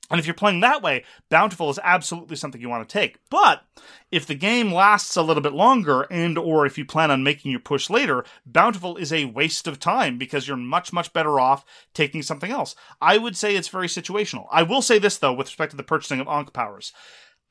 [0.10, 3.18] And if you're playing that way, Bountiful is absolutely something you want to take.
[3.30, 3.64] But
[4.12, 7.52] if the game lasts a little bit longer and or if you plan on making
[7.52, 11.66] your push later, Bountiful is a waste of time because you're much much better off
[11.94, 12.76] taking something else.
[13.02, 14.48] I would say it's very situational.
[14.52, 16.94] I will say this though with respect to the purchasing of Ankh powers.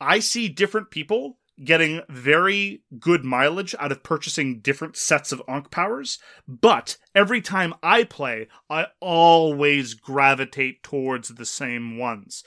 [0.01, 5.71] I see different people getting very good mileage out of purchasing different sets of Ankh
[5.71, 12.43] powers, but every time I play, I always gravitate towards the same ones.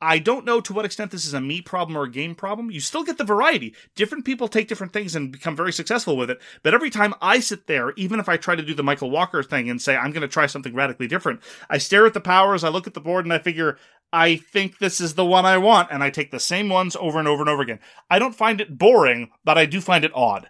[0.00, 2.70] I don't know to what extent this is a me problem or a game problem.
[2.70, 3.74] You still get the variety.
[3.94, 6.40] Different people take different things and become very successful with it.
[6.62, 9.42] But every time I sit there, even if I try to do the Michael Walker
[9.42, 12.64] thing and say, I'm going to try something radically different, I stare at the powers,
[12.64, 13.76] I look at the board, and I figure,
[14.12, 17.18] I think this is the one I want, and I take the same ones over
[17.18, 17.80] and over and over again.
[18.08, 20.48] I don't find it boring, but I do find it odd.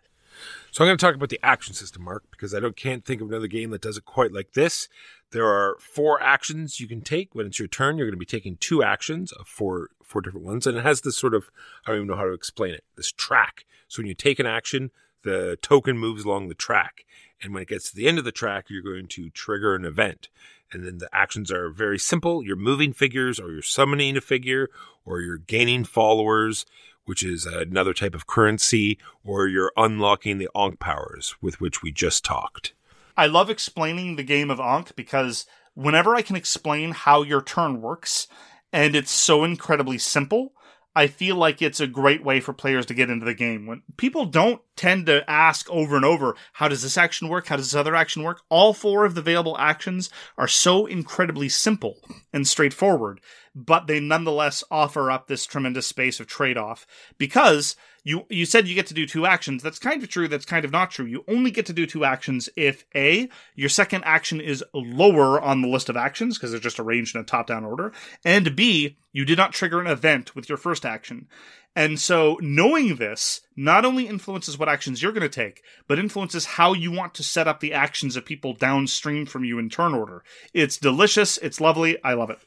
[0.70, 3.20] So I'm going to talk about the action system, Mark, because I don't can't think
[3.20, 4.88] of another game that does it quite like this.
[5.32, 7.96] There are four actions you can take when it's your turn.
[7.96, 11.02] You're going to be taking two actions of four four different ones, and it has
[11.02, 11.50] this sort of
[11.86, 12.84] I don't even know how to explain it.
[12.96, 13.64] This track.
[13.88, 14.90] So when you take an action,
[15.22, 17.04] the token moves along the track,
[17.42, 19.84] and when it gets to the end of the track, you're going to trigger an
[19.84, 20.28] event.
[20.72, 22.44] And then the actions are very simple.
[22.44, 24.68] You're moving figures, or you're summoning a figure,
[25.04, 26.64] or you're gaining followers,
[27.04, 31.90] which is another type of currency, or you're unlocking the Ankh powers with which we
[31.90, 32.72] just talked.
[33.20, 35.44] I love explaining the game of Ankh because
[35.74, 38.26] whenever I can explain how your turn works,
[38.72, 40.54] and it's so incredibly simple,
[40.96, 43.66] I feel like it's a great way for players to get into the game.
[43.66, 47.48] When people don't tend to ask over and over, how does this action work?
[47.48, 48.40] How does this other action work?
[48.48, 50.08] All four of the available actions
[50.38, 51.98] are so incredibly simple
[52.32, 53.20] and straightforward,
[53.54, 56.86] but they nonetheless offer up this tremendous space of trade off
[57.18, 59.62] because you you said you get to do two actions.
[59.62, 60.28] That's kind of true.
[60.28, 61.06] That's kind of not true.
[61.06, 65.62] You only get to do two actions if a your second action is lower on
[65.62, 67.92] the list of actions because they're just arranged in a top down order,
[68.24, 71.28] and b you did not trigger an event with your first action.
[71.76, 76.44] And so knowing this not only influences what actions you're going to take, but influences
[76.44, 79.94] how you want to set up the actions of people downstream from you in turn
[79.94, 80.24] order.
[80.52, 81.38] It's delicious.
[81.38, 82.02] It's lovely.
[82.02, 82.38] I love it.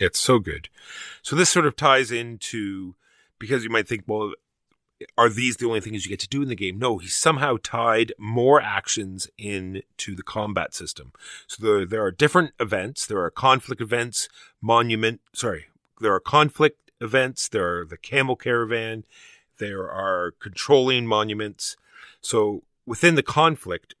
[0.00, 0.68] It's so good.
[1.22, 2.96] So this sort of ties into
[3.38, 4.32] because you might think, well,
[5.16, 6.78] are these the only things you get to do in the game?
[6.78, 11.12] No, he somehow tied more actions into the combat system.
[11.46, 13.06] So there, there are different events.
[13.06, 14.28] There are conflict events,
[14.60, 15.66] monument, sorry,
[16.00, 17.48] there are conflict events.
[17.48, 19.04] There are the camel caravan.
[19.58, 21.76] There are controlling monuments.
[22.20, 23.94] So within the conflict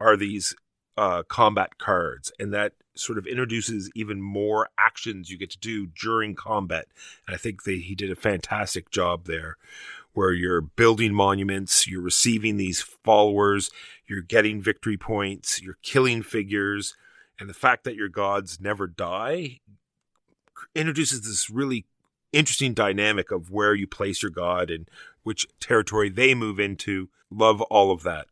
[0.00, 0.54] are these
[0.96, 5.86] uh, combat cards, and that sort of introduces even more actions you get to do
[5.86, 6.86] during combat.
[7.26, 9.56] And I think he did a fantastic job there
[10.16, 13.70] where you're building monuments, you're receiving these followers,
[14.06, 16.96] you're getting victory points, you're killing figures,
[17.38, 19.60] and the fact that your gods never die
[20.74, 21.84] introduces this really
[22.32, 24.88] interesting dynamic of where you place your god and
[25.22, 27.10] which territory they move into.
[27.30, 28.26] Love all of that.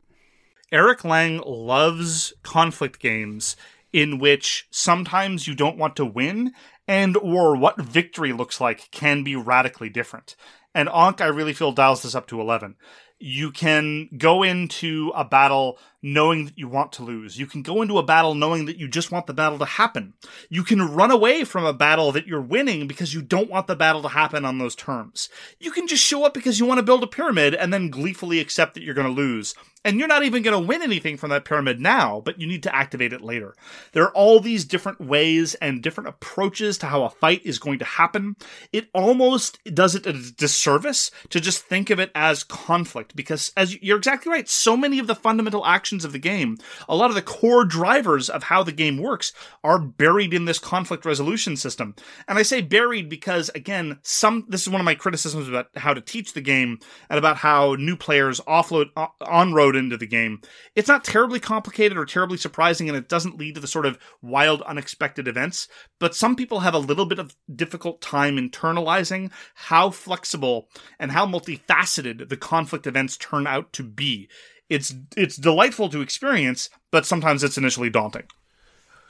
[0.71, 3.55] Eric Lang loves conflict games
[3.93, 6.51] in which sometimes you don't want to win
[6.87, 10.35] and or what victory looks like can be radically different.
[10.75, 12.75] And Ankh, I really feel dials this up to 11.
[13.17, 17.39] You can go into a battle knowing that you want to lose.
[17.39, 20.13] You can go into a battle knowing that you just want the battle to happen.
[20.49, 23.75] You can run away from a battle that you're winning because you don't want the
[23.75, 25.29] battle to happen on those terms.
[25.59, 28.39] You can just show up because you want to build a pyramid and then gleefully
[28.39, 29.55] accept that you're going to lose.
[29.85, 32.63] And you're not even going to win anything from that pyramid now, but you need
[32.63, 33.53] to activate it later.
[33.91, 37.77] There are all these different ways and different approaches to how a fight is going
[37.79, 38.35] to happen.
[38.73, 43.79] It almost does it a disservice to just think of it as conflict because as
[43.79, 46.57] you're exactly right, so many of the fundamental actions of the game,
[46.89, 49.31] a lot of the core drivers of how the game works
[49.63, 51.95] are buried in this conflict resolution system.
[52.27, 55.93] And I say buried because again, some this is one of my criticisms about how
[55.93, 56.79] to teach the game
[57.09, 58.87] and about how new players offload
[59.21, 60.41] on road into the game.
[60.75, 63.99] It's not terribly complicated or terribly surprising and it doesn't lead to the sort of
[64.21, 65.67] wild unexpected events,
[65.99, 70.67] but some people have a little bit of difficult time internalizing how flexible
[70.99, 74.29] and how multifaceted the conflict events turn out to be
[74.69, 78.23] it's it's delightful to experience, but sometimes it's initially daunting.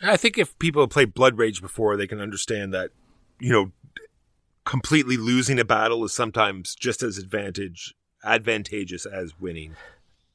[0.02, 2.92] I think if people have played Blood Rage before, they can understand that,
[3.40, 3.72] you know,
[4.66, 7.94] completely losing a battle is sometimes just as advantage
[8.24, 9.76] advantageous as winning.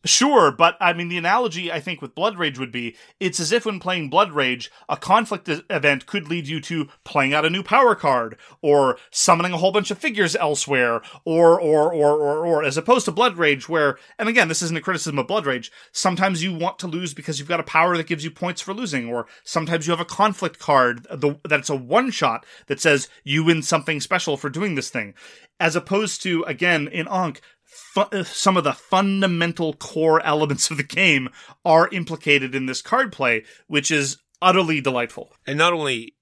[0.06, 3.52] Sure, but I mean, the analogy I think with Blood Rage would be it's as
[3.52, 7.50] if when playing Blood Rage, a conflict event could lead you to playing out a
[7.50, 12.46] new power card, or summoning a whole bunch of figures elsewhere, or, or, or, or,
[12.46, 15.44] or, as opposed to Blood Rage, where, and again, this isn't a criticism of Blood
[15.44, 18.62] Rage, sometimes you want to lose because you've got a power that gives you points
[18.62, 21.06] for losing, or sometimes you have a conflict card
[21.44, 25.12] that's a one shot that says you win something special for doing this thing.
[25.58, 30.82] As opposed to, again, in Ankh, fu- some of the fundamental core elements of the
[30.82, 31.28] game
[31.64, 35.32] are implicated in this card play, which is utterly delightful.
[35.46, 36.14] And not only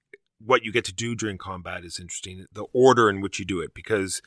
[0.44, 3.60] what you get to do during combat is interesting, the order in which you do
[3.60, 4.22] it, because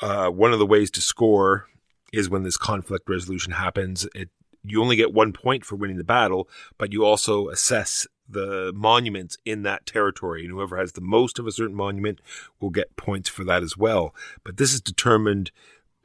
[0.00, 1.66] uh, one of the ways to score
[2.12, 4.06] is when this conflict resolution happens.
[4.14, 4.30] It
[4.64, 9.38] you only get one point for winning the battle, but you also assess the monuments
[9.44, 12.20] in that territory, and whoever has the most of a certain monument
[12.60, 14.14] will get points for that as well.
[14.44, 15.50] But this is determined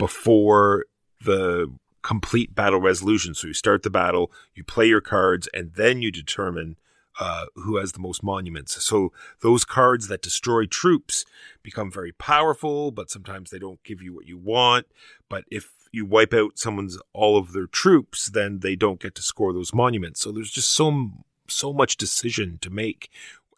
[0.03, 0.85] before
[1.23, 3.33] the complete battle resolution.
[3.33, 6.75] So you start the battle, you play your cards, and then you determine
[7.21, 8.83] uh, who has the most monuments.
[8.83, 11.23] So those cards that destroy troops
[11.61, 14.87] become very powerful, but sometimes they don't give you what you want.
[15.29, 19.21] But if you wipe out someone's all of their troops, then they don't get to
[19.21, 20.19] score those monuments.
[20.19, 21.11] So there's just so
[21.47, 23.09] so much decision to make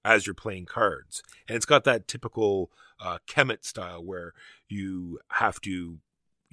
[0.04, 2.70] as you're playing cards, and it's got that typical
[3.00, 4.34] uh, Kemet style where
[4.70, 5.98] you have to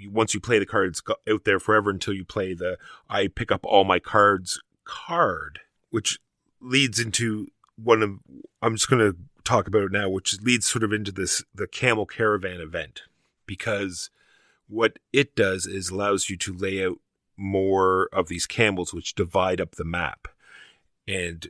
[0.06, 2.78] once you play the card, it's out there forever until you play the
[3.08, 6.18] I pick up all my cards card, which
[6.60, 8.18] leads into one of
[8.60, 11.66] I'm just going to talk about it now, which leads sort of into this the
[11.66, 13.02] camel caravan event.
[13.46, 14.10] Because
[14.68, 16.98] what it does is allows you to lay out
[17.36, 20.28] more of these camels which divide up the map.
[21.08, 21.48] And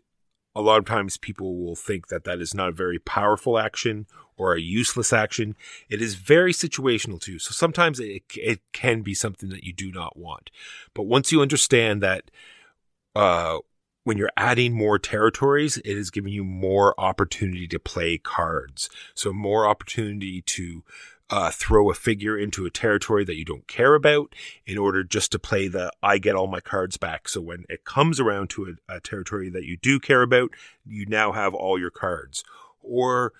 [0.55, 4.07] a lot of times people will think that that is not a very powerful action
[4.36, 5.57] or a useless action.
[5.88, 7.38] It is very situational too.
[7.38, 10.50] So sometimes it, it can be something that you do not want.
[10.94, 12.30] But once you understand that,
[13.14, 13.59] uh,
[14.05, 18.90] when you're adding more territories, it is giving you more opportunity to play cards.
[19.14, 20.82] So more opportunity to
[21.33, 24.35] uh, throw a figure into a territory that you don't care about
[24.66, 27.26] in order just to play the I get all my cards back.
[27.26, 30.51] So when it comes around to a, a territory that you do care about,
[30.85, 32.45] you now have all your cards.
[32.83, 33.33] Or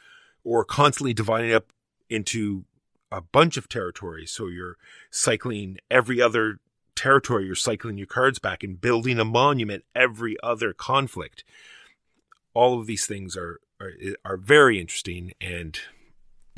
[0.43, 1.67] or constantly dividing up
[2.09, 2.65] into
[3.13, 4.31] a bunch of territories.
[4.31, 4.79] So you're
[5.11, 6.61] cycling every other
[6.97, 11.45] territory, you're cycling your cards back and building a monument every other conflict.
[12.55, 13.93] All of these things are are,
[14.25, 15.79] are very interesting and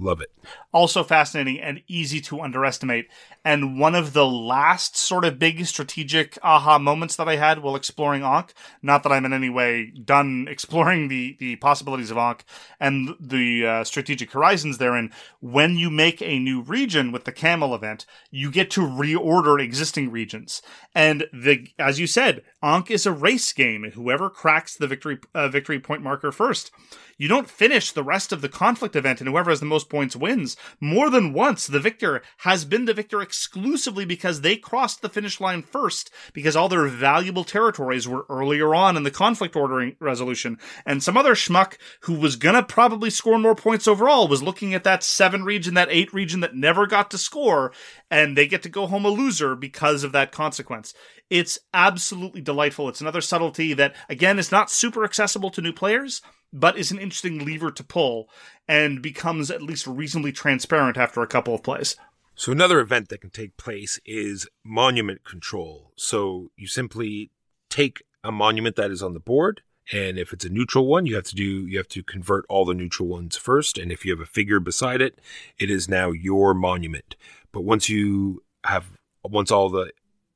[0.01, 0.31] love it.
[0.73, 3.09] also fascinating and easy to underestimate.
[3.45, 7.77] And one of the last sort of big strategic aha moments that I had while
[7.77, 12.45] exploring Ankh, not that I'm in any way done exploring the, the possibilities of Ankh
[12.81, 17.75] and the uh, strategic horizons therein, when you make a new region with the camel
[17.75, 20.61] event, you get to reorder existing regions.
[20.95, 23.91] And the, as you said, Ankh is a race game.
[23.93, 26.73] Whoever cracks the victory, uh, victory point marker first
[27.17, 30.17] you don't finish the rest of the conflict event and whoever has the most points
[30.17, 30.57] wins.
[30.81, 35.41] More than once, the victor has been the victor exclusively because they crossed the finish
[35.41, 40.59] line first, because all their valuable territories were earlier on in the conflict ordering resolution.
[40.85, 44.85] And some other schmuck who was gonna probably score more points overall was looking at
[44.85, 47.73] that seven region, that eight region that never got to score,
[48.11, 50.95] and they get to go home a loser because of that consequence.
[51.31, 52.89] It's absolutely delightful.
[52.89, 56.21] It's another subtlety that, again, is not super accessible to new players,
[56.55, 58.31] but is an interesting lever to pull
[58.69, 61.97] and becomes at least reasonably transparent after a couple of plays.
[62.37, 65.93] So another event that can take place is monument control.
[65.97, 67.31] So you simply
[67.69, 71.15] take a monument that is on the board and if it's a neutral one, you
[71.15, 74.13] have to do you have to convert all the neutral ones first and if you
[74.13, 75.21] have a figure beside it,
[75.59, 77.17] it is now your monument.
[77.53, 78.87] But once you have
[79.23, 79.93] once all the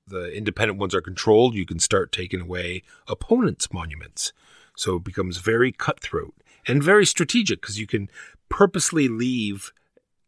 [0.06, 4.32] the independent ones are controlled, you can start taking away opponents' monuments.
[4.78, 6.34] So it becomes very cutthroat
[6.68, 8.08] and very strategic because you can
[8.48, 9.72] purposely leave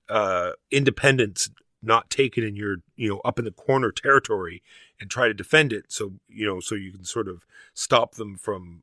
[0.08, 1.48] uh, independence
[1.82, 4.60] not taken in your you know up in the corner territory
[5.00, 5.84] and try to defend it.
[5.92, 8.82] So you know so you can sort of stop them from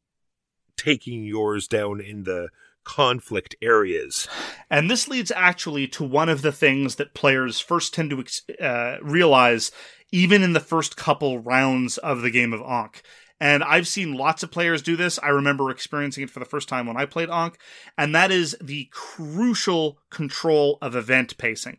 [0.77, 2.47] taking yours down in the
[2.85, 4.25] conflict areas.
[4.69, 8.99] And this leads actually to one of the things that players first tend to uh,
[9.01, 9.71] realize
[10.13, 13.03] even in the first couple rounds of the game of Ankh.
[13.39, 15.19] And I've seen lots of players do this.
[15.21, 17.57] I remember experiencing it for the first time when I played Ankh,
[17.97, 21.77] and that is the crucial control of event pacing.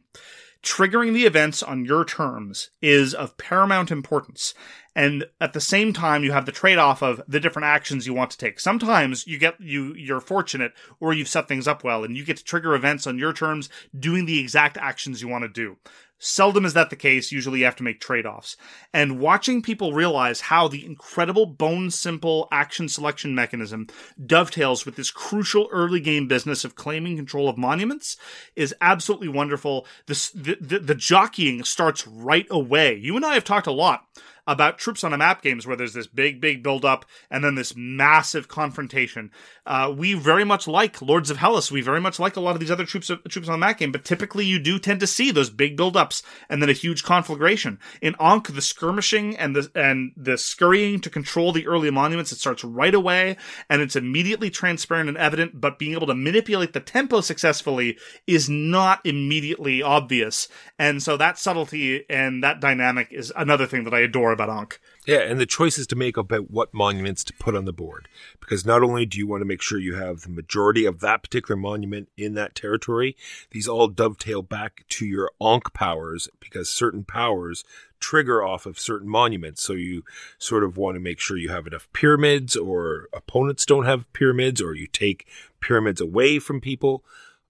[0.62, 4.54] Triggering the events on your terms is of paramount importance.
[4.94, 8.32] And at the same time, you have the trade-off of the different actions you want
[8.32, 8.58] to take.
[8.58, 12.38] Sometimes you get you you're fortunate, or you've set things up well, and you get
[12.38, 15.76] to trigger events on your terms, doing the exact actions you want to do.
[16.18, 17.32] Seldom is that the case.
[17.32, 18.56] Usually you have to make trade offs.
[18.92, 23.86] And watching people realize how the incredible bone simple action selection mechanism
[24.24, 28.16] dovetails with this crucial early game business of claiming control of monuments
[28.56, 29.86] is absolutely wonderful.
[30.06, 32.96] This, the, the, the jockeying starts right away.
[32.96, 34.06] You and I have talked a lot
[34.48, 37.54] about troops on a map games where there's this big, big build up and then
[37.54, 39.30] this massive confrontation.
[39.66, 41.70] Uh, we very much like Lords of Hellas.
[41.70, 43.78] We very much like a lot of these other troops of, troops on the map
[43.78, 46.72] game, but typically you do tend to see those big build ups and then a
[46.72, 47.78] huge conflagration.
[48.00, 52.38] In Ankh, the skirmishing and the and the scurrying to control the early monuments, it
[52.38, 53.36] starts right away
[53.68, 58.48] and it's immediately transparent and evident, but being able to manipulate the tempo successfully is
[58.48, 60.48] not immediately obvious.
[60.78, 64.80] And so that subtlety and that dynamic is another thing that I adore about Ankh.
[65.06, 68.08] Yeah, and the choices to make about what monuments to put on the board.
[68.40, 71.22] Because not only do you want to make sure you have the majority of that
[71.22, 73.16] particular monument in that territory,
[73.50, 77.64] these all dovetail back to your Ankh powers because certain powers
[78.00, 79.62] trigger off of certain monuments.
[79.62, 80.04] So you
[80.38, 84.62] sort of want to make sure you have enough pyramids, or opponents don't have pyramids,
[84.62, 85.26] or you take
[85.60, 87.04] pyramids away from people.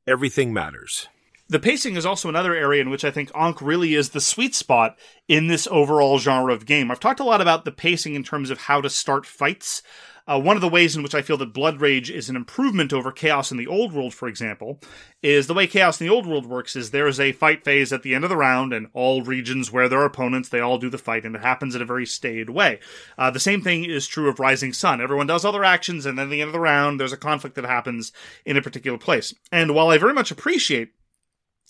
[0.07, 1.09] Everything matters.
[1.51, 4.55] The pacing is also another area in which I think Ankh really is the sweet
[4.55, 4.99] spot
[5.29, 6.91] in this overall genre of game.
[6.91, 9.83] I've talked a lot about the pacing in terms of how to start fights.
[10.27, 12.93] Uh, one of the ways in which I feel that Blood Rage is an improvement
[12.93, 14.79] over Chaos in the Old World, for example,
[15.23, 17.95] is the way Chaos in the Old World works is there is a fight phase
[17.95, 20.77] at the end of the round, and all regions where there are opponents, they all
[20.77, 22.79] do the fight, and it happens in a very staid way.
[23.17, 25.01] Uh, the same thing is true of Rising Sun.
[25.01, 27.17] Everyone does all their actions, and then at the end of the round, there's a
[27.17, 28.13] conflict that happens
[28.45, 29.33] in a particular place.
[29.51, 30.93] And while I very much appreciate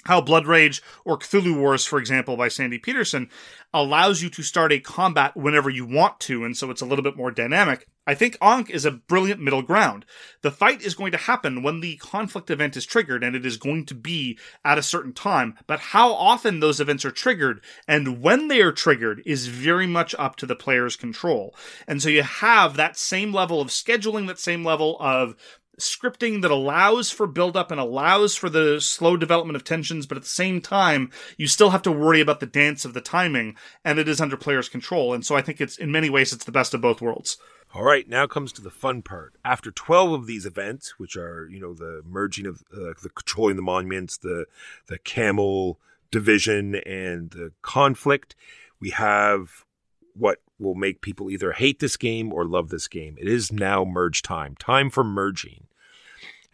[0.04, 3.28] how Blood Rage or Cthulhu Wars, for example, by Sandy Petersen,
[3.74, 7.02] allows you to start a combat whenever you want to, and so it's a little
[7.02, 7.86] bit more dynamic.
[8.08, 10.06] I think Ankh is a brilliant middle ground.
[10.40, 13.58] The fight is going to happen when the conflict event is triggered, and it is
[13.58, 15.58] going to be at a certain time.
[15.66, 20.14] But how often those events are triggered and when they are triggered is very much
[20.18, 21.54] up to the player's control.
[21.86, 25.36] And so you have that same level of scheduling, that same level of
[25.78, 30.22] scripting that allows for buildup and allows for the slow development of tensions, but at
[30.22, 33.98] the same time, you still have to worry about the dance of the timing, and
[33.98, 35.14] it is under players' control.
[35.14, 37.38] And so I think it's in many ways it's the best of both worlds.
[37.74, 39.34] All right, now comes to the fun part.
[39.44, 43.56] After 12 of these events, which are, you know, the merging of uh, the controlling
[43.56, 44.46] the monuments, the
[44.86, 45.78] the camel
[46.10, 48.34] division and the conflict,
[48.80, 49.66] we have
[50.14, 53.16] what will make people either hate this game or love this game.
[53.18, 54.56] It is now merge time.
[54.56, 55.67] Time for merging.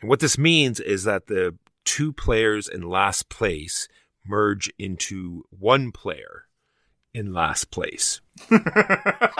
[0.05, 1.56] And what this means is that the
[1.86, 3.89] two players in last place
[4.22, 6.44] merge into one player
[7.14, 8.20] in last place.
[8.51, 9.31] it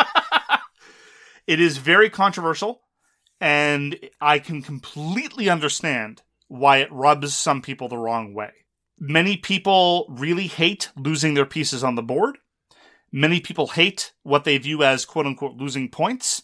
[1.61, 2.81] is very controversial,
[3.43, 8.53] and I can completely understand why it rubs some people the wrong way.
[8.99, 12.39] Many people really hate losing their pieces on the board.
[13.13, 16.43] Many people hate what they view as quote unquote losing points.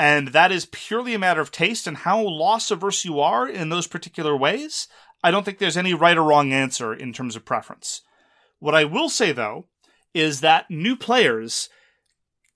[0.00, 3.68] And that is purely a matter of taste and how loss averse you are in
[3.68, 4.88] those particular ways.
[5.22, 8.00] I don't think there's any right or wrong answer in terms of preference.
[8.60, 9.66] What I will say though
[10.14, 11.68] is that new players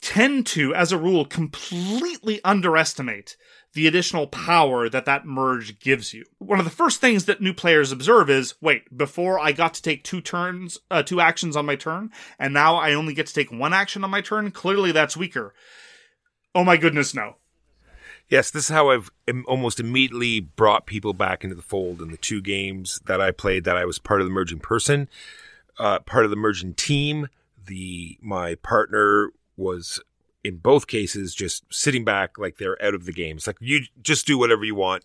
[0.01, 3.37] tend to, as a rule, completely underestimate
[3.75, 6.25] the additional power that that merge gives you.
[6.39, 9.83] One of the first things that new players observe is, wait, before I got to
[9.83, 13.35] take two turns, uh, two actions on my turn, and now I only get to
[13.35, 14.51] take one action on my turn.
[14.51, 15.53] Clearly that's weaker.
[16.55, 17.36] Oh my goodness, no.
[18.28, 19.10] Yes, this is how I've
[19.47, 23.64] almost immediately brought people back into the fold in the two games that I played
[23.64, 25.09] that I was part of the merging person,
[25.78, 27.28] uh, part of the merging team.
[27.66, 30.01] The my partner was
[30.43, 33.36] in both cases just sitting back like they're out of the game.
[33.36, 35.05] It's like you just do whatever you want.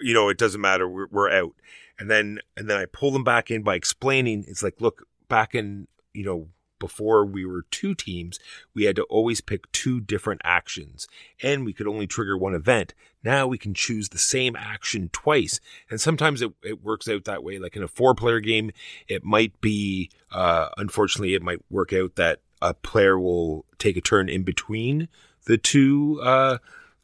[0.00, 0.88] You know, it doesn't matter.
[0.88, 1.54] We're, we're out.
[1.98, 4.44] And then and then I pull them back in by explaining.
[4.46, 6.48] It's like, look, back in you know
[6.78, 8.38] before we were two teams,
[8.74, 11.08] we had to always pick two different actions
[11.42, 12.94] and we could only trigger one event.
[13.22, 15.60] Now we can choose the same action twice.
[15.90, 17.58] And sometimes it, it works out that way.
[17.58, 18.70] Like in a four player game,
[19.08, 24.00] it might be, uh, unfortunately, it might work out that a player will take a
[24.00, 25.08] turn in between
[25.46, 26.58] the two uh,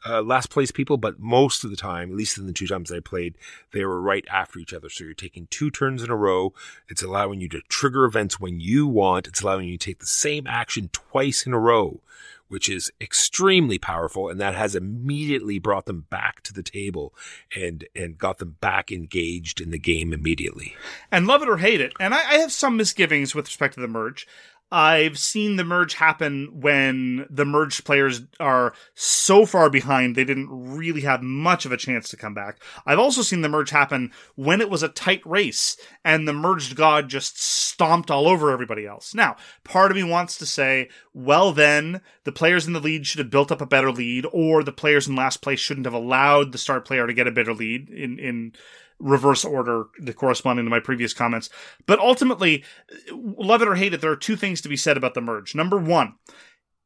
[0.05, 2.91] uh, last place people, but most of the time, at least in the two times
[2.91, 3.35] I played,
[3.73, 4.89] they were right after each other.
[4.89, 6.53] So you're taking two turns in a row.
[6.87, 9.27] It's allowing you to trigger events when you want.
[9.27, 12.01] It's allowing you to take the same action twice in a row,
[12.47, 14.29] which is extremely powerful.
[14.29, 17.13] And that has immediately brought them back to the table
[17.55, 20.75] and, and got them back engaged in the game immediately.
[21.11, 21.93] And love it or hate it.
[21.99, 24.27] And I, I have some misgivings with respect to the merge.
[24.71, 30.49] I've seen the merge happen when the merged players are so far behind they didn't
[30.49, 32.61] really have much of a chance to come back.
[32.85, 36.75] I've also seen the merge happen when it was a tight race and the merged
[36.75, 39.13] god just stomped all over everybody else.
[39.13, 43.19] Now, part of me wants to say, well, then the players in the lead should
[43.19, 46.51] have built up a better lead, or the players in last place shouldn't have allowed
[46.51, 48.53] the star player to get a better lead in, in,
[48.99, 49.85] reverse order
[50.15, 51.49] corresponding to my previous comments.
[51.85, 52.63] But ultimately,
[53.11, 55.55] love it or hate it, there are two things to be said about the merge.
[55.55, 56.15] Number one,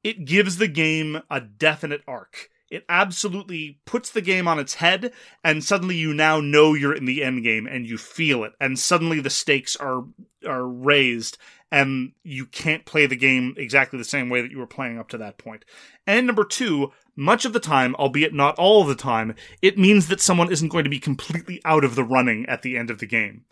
[0.04, 2.50] it gives the game a definite arc.
[2.70, 5.12] It absolutely puts the game on its head,
[5.44, 8.78] and suddenly you now know you're in the end game and you feel it, and
[8.78, 10.06] suddenly the stakes are
[10.48, 11.38] are raised,
[11.72, 15.10] and you can't play the game exactly the same way that you were playing up
[15.10, 15.66] to that point.
[16.06, 20.22] And number two, much of the time, albeit not all the time, it means that
[20.22, 23.06] someone isn't going to be completely out of the running at the end of the
[23.06, 23.44] game.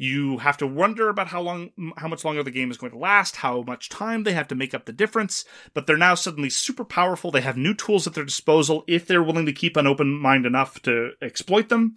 [0.00, 2.98] You have to wonder about how long, how much longer the game is going to
[2.98, 6.48] last, how much time they have to make up the difference, but they're now suddenly
[6.48, 7.32] super powerful.
[7.32, 10.46] They have new tools at their disposal if they're willing to keep an open mind
[10.46, 11.96] enough to exploit them.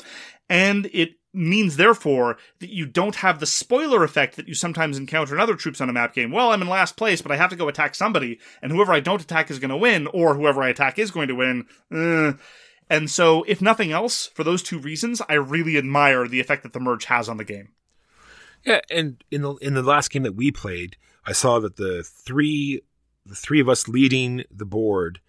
[0.50, 5.36] And it means therefore that you don't have the spoiler effect that you sometimes encounter
[5.36, 6.32] in other troops on a map game.
[6.32, 9.00] Well, I'm in last place, but I have to go attack somebody, and whoever I
[9.00, 11.66] don't attack is going to win, or whoever I attack is going to win.
[11.92, 12.34] Uh,
[12.90, 16.74] and so, if nothing else, for those two reasons, I really admire the effect that
[16.74, 17.70] the merge has on the game.
[18.66, 22.04] Yeah, and in the in the last game that we played, I saw that the
[22.04, 22.82] three
[23.26, 25.22] the three of us leading the board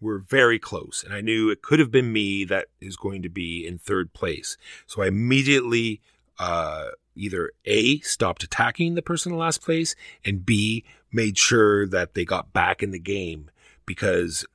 [0.00, 3.28] were very close, and I knew it could have been me that is going to
[3.28, 4.56] be in third place.
[4.86, 6.00] So I immediately
[6.38, 9.94] uh, either a stopped attacking the person in last place,
[10.24, 13.50] and b made sure that they got back in the game
[13.84, 14.46] because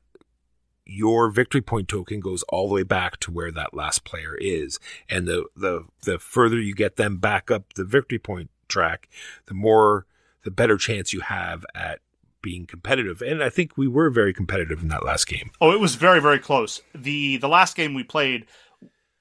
[0.86, 4.80] your victory point token goes all the way back to where that last player is.
[5.10, 9.10] And the, the, the further you get them back up the victory point track,
[9.48, 10.06] the more,
[10.44, 12.00] the better chance you have at
[12.46, 13.24] being competitive.
[13.24, 15.50] And I think we were very competitive in that last game.
[15.60, 16.80] Oh, it was very, very close.
[16.94, 18.46] The, the last game we played,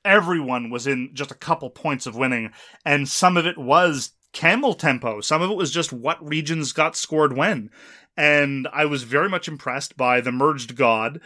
[0.04, 2.50] everyone was in just a couple points of winning,
[2.84, 5.22] and some of it was camel tempo.
[5.22, 7.70] Some of it was just what regions got scored when.
[8.14, 11.20] And I was very much impressed by the merged god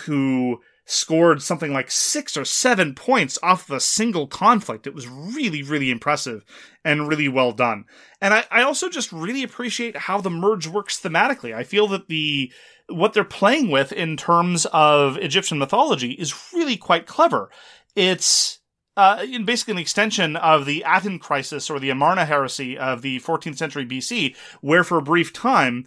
[0.00, 0.60] who
[0.90, 4.86] scored something like six or seven points off of a single conflict.
[4.86, 6.46] It was really, really impressive
[6.82, 7.84] and really well done.
[8.22, 11.54] And I, I also just really appreciate how the merge works thematically.
[11.54, 12.50] I feel that the
[12.88, 17.50] what they're playing with in terms of Egyptian mythology is really quite clever.
[17.94, 18.60] It's
[18.96, 23.58] uh, basically an extension of the Aten crisis or the Amarna heresy of the 14th
[23.58, 25.86] century BC, where for a brief time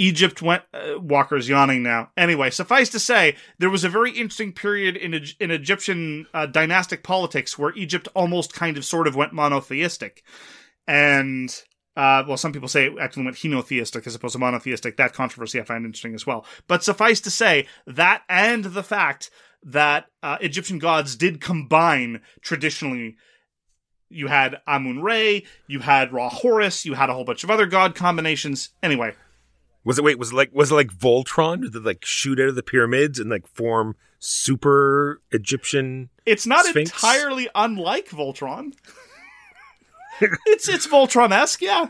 [0.00, 0.62] Egypt went.
[0.72, 2.10] Uh, Walker's yawning now.
[2.16, 7.02] Anyway, suffice to say, there was a very interesting period in in Egyptian uh, dynastic
[7.02, 10.24] politics where Egypt almost kind of sort of went monotheistic,
[10.88, 11.62] and
[11.96, 14.96] uh, well, some people say it actually went henotheistic as opposed to monotheistic.
[14.96, 16.46] That controversy I find interesting as well.
[16.66, 19.30] But suffice to say that and the fact
[19.62, 23.16] that uh, Egyptian gods did combine traditionally
[24.08, 27.66] you had Amun Re, you had Ra Horus, you had a whole bunch of other
[27.66, 28.70] god combinations.
[28.82, 29.14] Anyway,
[29.84, 30.18] was it wait?
[30.18, 31.62] Was it like was it like Voltron?
[31.62, 36.10] Did it like shoot out of the pyramids and like form super Egyptian?
[36.26, 36.90] It's not Sphinx?
[36.90, 38.74] entirely unlike Voltron.
[40.20, 41.88] it's it's Voltron esque, yeah.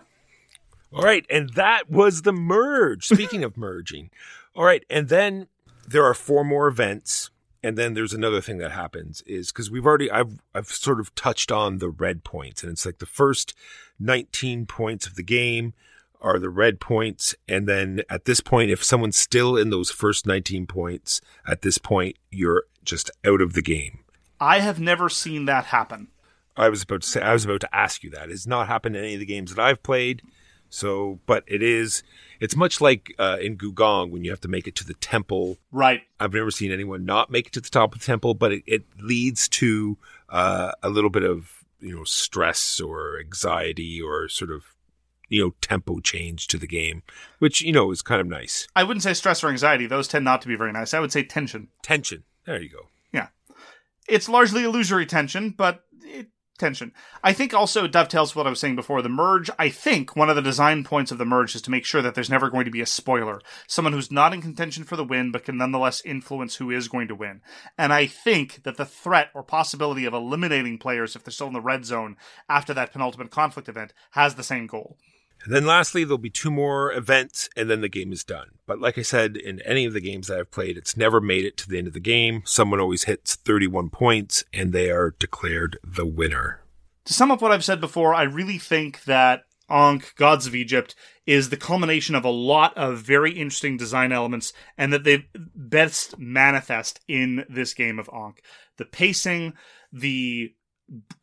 [0.92, 3.06] All right, and that was the merge.
[3.06, 4.10] Speaking of merging,
[4.56, 5.46] all right, and then
[5.86, 7.30] there are four more events,
[7.62, 11.14] and then there's another thing that happens is because we've already I've I've sort of
[11.14, 13.54] touched on the red points, and it's like the first
[13.98, 15.74] 19 points of the game
[16.20, 17.34] are the red points.
[17.48, 21.78] And then at this point, if someone's still in those first 19 points, at this
[21.78, 24.00] point, you're just out of the game.
[24.40, 26.08] I have never seen that happen.
[26.56, 28.30] I was about to say, I was about to ask you that.
[28.30, 30.22] It's not happened in any of the games that I've played.
[30.68, 32.02] So, but it is,
[32.38, 35.58] it's much like uh, in Gugong when you have to make it to the temple.
[35.72, 36.02] Right.
[36.18, 38.62] I've never seen anyone not make it to the top of the temple, but it,
[38.66, 39.98] it leads to
[40.28, 44.74] uh, a little bit of, you know, stress or anxiety or sort of
[45.30, 47.02] you know tempo change to the game,
[47.38, 48.68] which you know is kind of nice.
[48.76, 50.92] I wouldn't say stress or anxiety; those tend not to be very nice.
[50.92, 51.68] I would say tension.
[51.82, 52.24] Tension.
[52.44, 52.88] There you go.
[53.12, 53.28] Yeah,
[54.08, 56.28] it's largely illusory tension, but it,
[56.58, 56.92] tension.
[57.24, 59.02] I think also dovetails what I was saying before.
[59.02, 59.50] The merge.
[59.58, 62.14] I think one of the design points of the merge is to make sure that
[62.14, 65.32] there's never going to be a spoiler, someone who's not in contention for the win,
[65.32, 67.40] but can nonetheless influence who is going to win.
[67.78, 71.54] And I think that the threat or possibility of eliminating players if they're still in
[71.54, 72.16] the red zone
[72.48, 74.98] after that penultimate conflict event has the same goal.
[75.44, 78.58] And then lastly, there'll be two more events and then the game is done.
[78.66, 81.44] But like I said, in any of the games that I've played, it's never made
[81.44, 82.42] it to the end of the game.
[82.44, 86.60] Someone always hits 31 points and they are declared the winner.
[87.06, 90.94] To sum up what I've said before, I really think that Ankh, Gods of Egypt
[91.26, 96.18] is the culmination of a lot of very interesting design elements and that they best
[96.18, 98.42] manifest in this game of Ankh.
[98.76, 99.54] The pacing,
[99.92, 100.54] the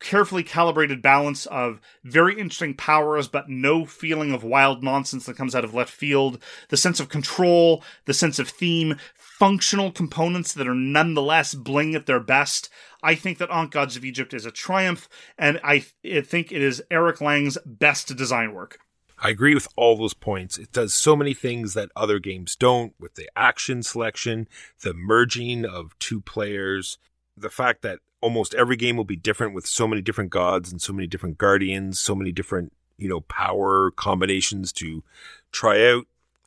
[0.00, 5.54] carefully calibrated balance of very interesting powers, but no feeling of wild nonsense that comes
[5.54, 10.68] out of left field, the sense of control, the sense of theme, functional components that
[10.68, 12.68] are nonetheless bling at their best.
[13.02, 16.62] I think that Ankh Gods of Egypt is a triumph, and I, I think it
[16.62, 18.78] is Eric Lang's best design work.
[19.20, 20.58] I agree with all those points.
[20.58, 24.48] It does so many things that other games don't with the action selection,
[24.82, 26.98] the merging of two players,
[27.36, 30.80] the fact that almost every game will be different with so many different gods and
[30.82, 35.02] so many different guardians, so many different, you know, power combinations to
[35.52, 36.06] try out.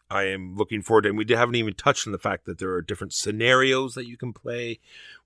[0.10, 2.72] I am looking forward to, and we haven't even touched on the fact that there
[2.72, 4.80] are different scenarios that you can play.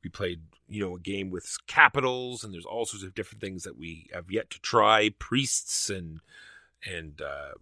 [0.04, 3.64] We played, you know, a game with capitals, and there's all sorts of different things
[3.64, 6.20] that we have yet to try, priests and
[6.86, 7.54] and uh,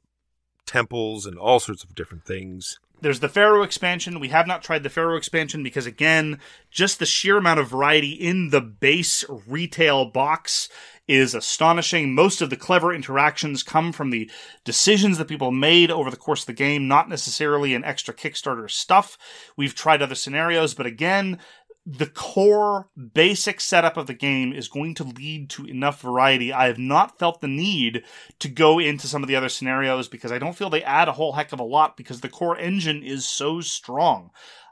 [0.66, 2.80] temples and all sorts of different things.
[3.04, 4.22] There's the Pharaoh expansion.
[4.22, 6.40] We have not tried the Pharaoh expansion because, again,
[6.72, 10.70] just the sheer amount of variety in the base retail box
[11.06, 12.16] is astonishing.
[12.16, 14.32] Most of the clever interactions come from the
[14.64, 18.72] decisions that people made over the course of the game, not necessarily in extra Kickstarter
[18.72, 19.18] stuff.
[19.58, 21.40] We've tried other scenarios, but again,
[21.86, 26.54] the core basic setup of the game is going to lead to enough variety.
[26.54, 28.04] I have not felt the need
[28.40, 31.14] to go into some of the other scenarios because I don't feel they add a
[31.14, 34.32] whole heck of a lot because the core engine is so strong.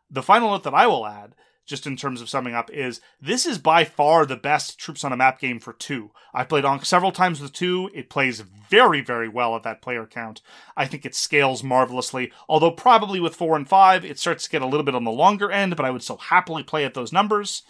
[0.09, 1.35] The final note that I will add
[1.71, 5.11] just in terms of summing up, is this is by far the best Troops on
[5.11, 6.11] a Map game for two.
[6.33, 7.89] I've played Ankh several times with two.
[7.95, 10.41] It plays very, very well at that player count.
[10.77, 14.61] I think it scales marvelously, although probably with four and five, it starts to get
[14.61, 17.13] a little bit on the longer end, but I would still happily play at those
[17.13, 17.63] numbers.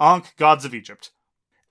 [0.00, 1.12] Ankh, Gods of Egypt.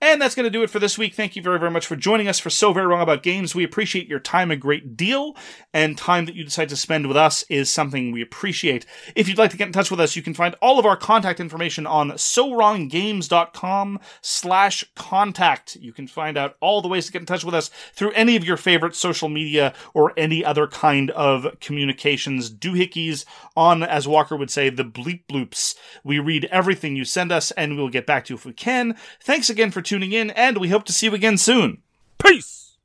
[0.02, 1.14] And that's going to do it for this week.
[1.14, 3.54] Thank you very, very much for joining us for So Very Wrong About Games.
[3.54, 5.36] We appreciate your time a great deal,
[5.72, 8.84] and time that you decide to spend with us is something we appreciate.
[9.14, 10.96] If you'd like to get in touch with us, you can find all of our
[10.96, 15.76] contact information on sowronggames.com slash contact.
[15.76, 18.34] You can find out all the ways to get in touch with us through any
[18.34, 23.24] of your favorite social media or any other kind of communications doohickeys
[23.56, 25.76] on, as Walker would say, the bleep bloops.
[26.02, 28.96] We read everything you send us, and we'll get back to you if we can.
[29.22, 31.82] Thanks again for tuning in, and we hope to see you again soon.
[32.18, 32.78] Peace!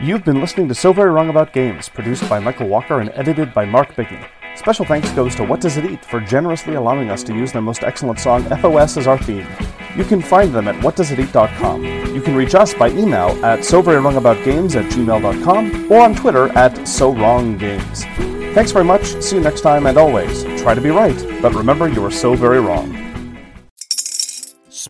[0.00, 3.54] You've been listening to So Very Wrong About Games, produced by Michael Walker and edited
[3.54, 4.26] by Mark Bigney.
[4.56, 7.62] Special thanks goes to What Does It Eat for generously allowing us to use their
[7.62, 9.46] most excellent song, FOS, as our theme.
[9.96, 11.84] You can find them at whatdoesiteat.com.
[12.14, 17.14] You can reach us by email at soverywrongaboutgames at gmail.com or on Twitter at so
[17.14, 18.04] wrong games.
[18.54, 21.88] Thanks very much, see you next time, and always, try to be right, but remember
[21.88, 23.05] you are so very wrong.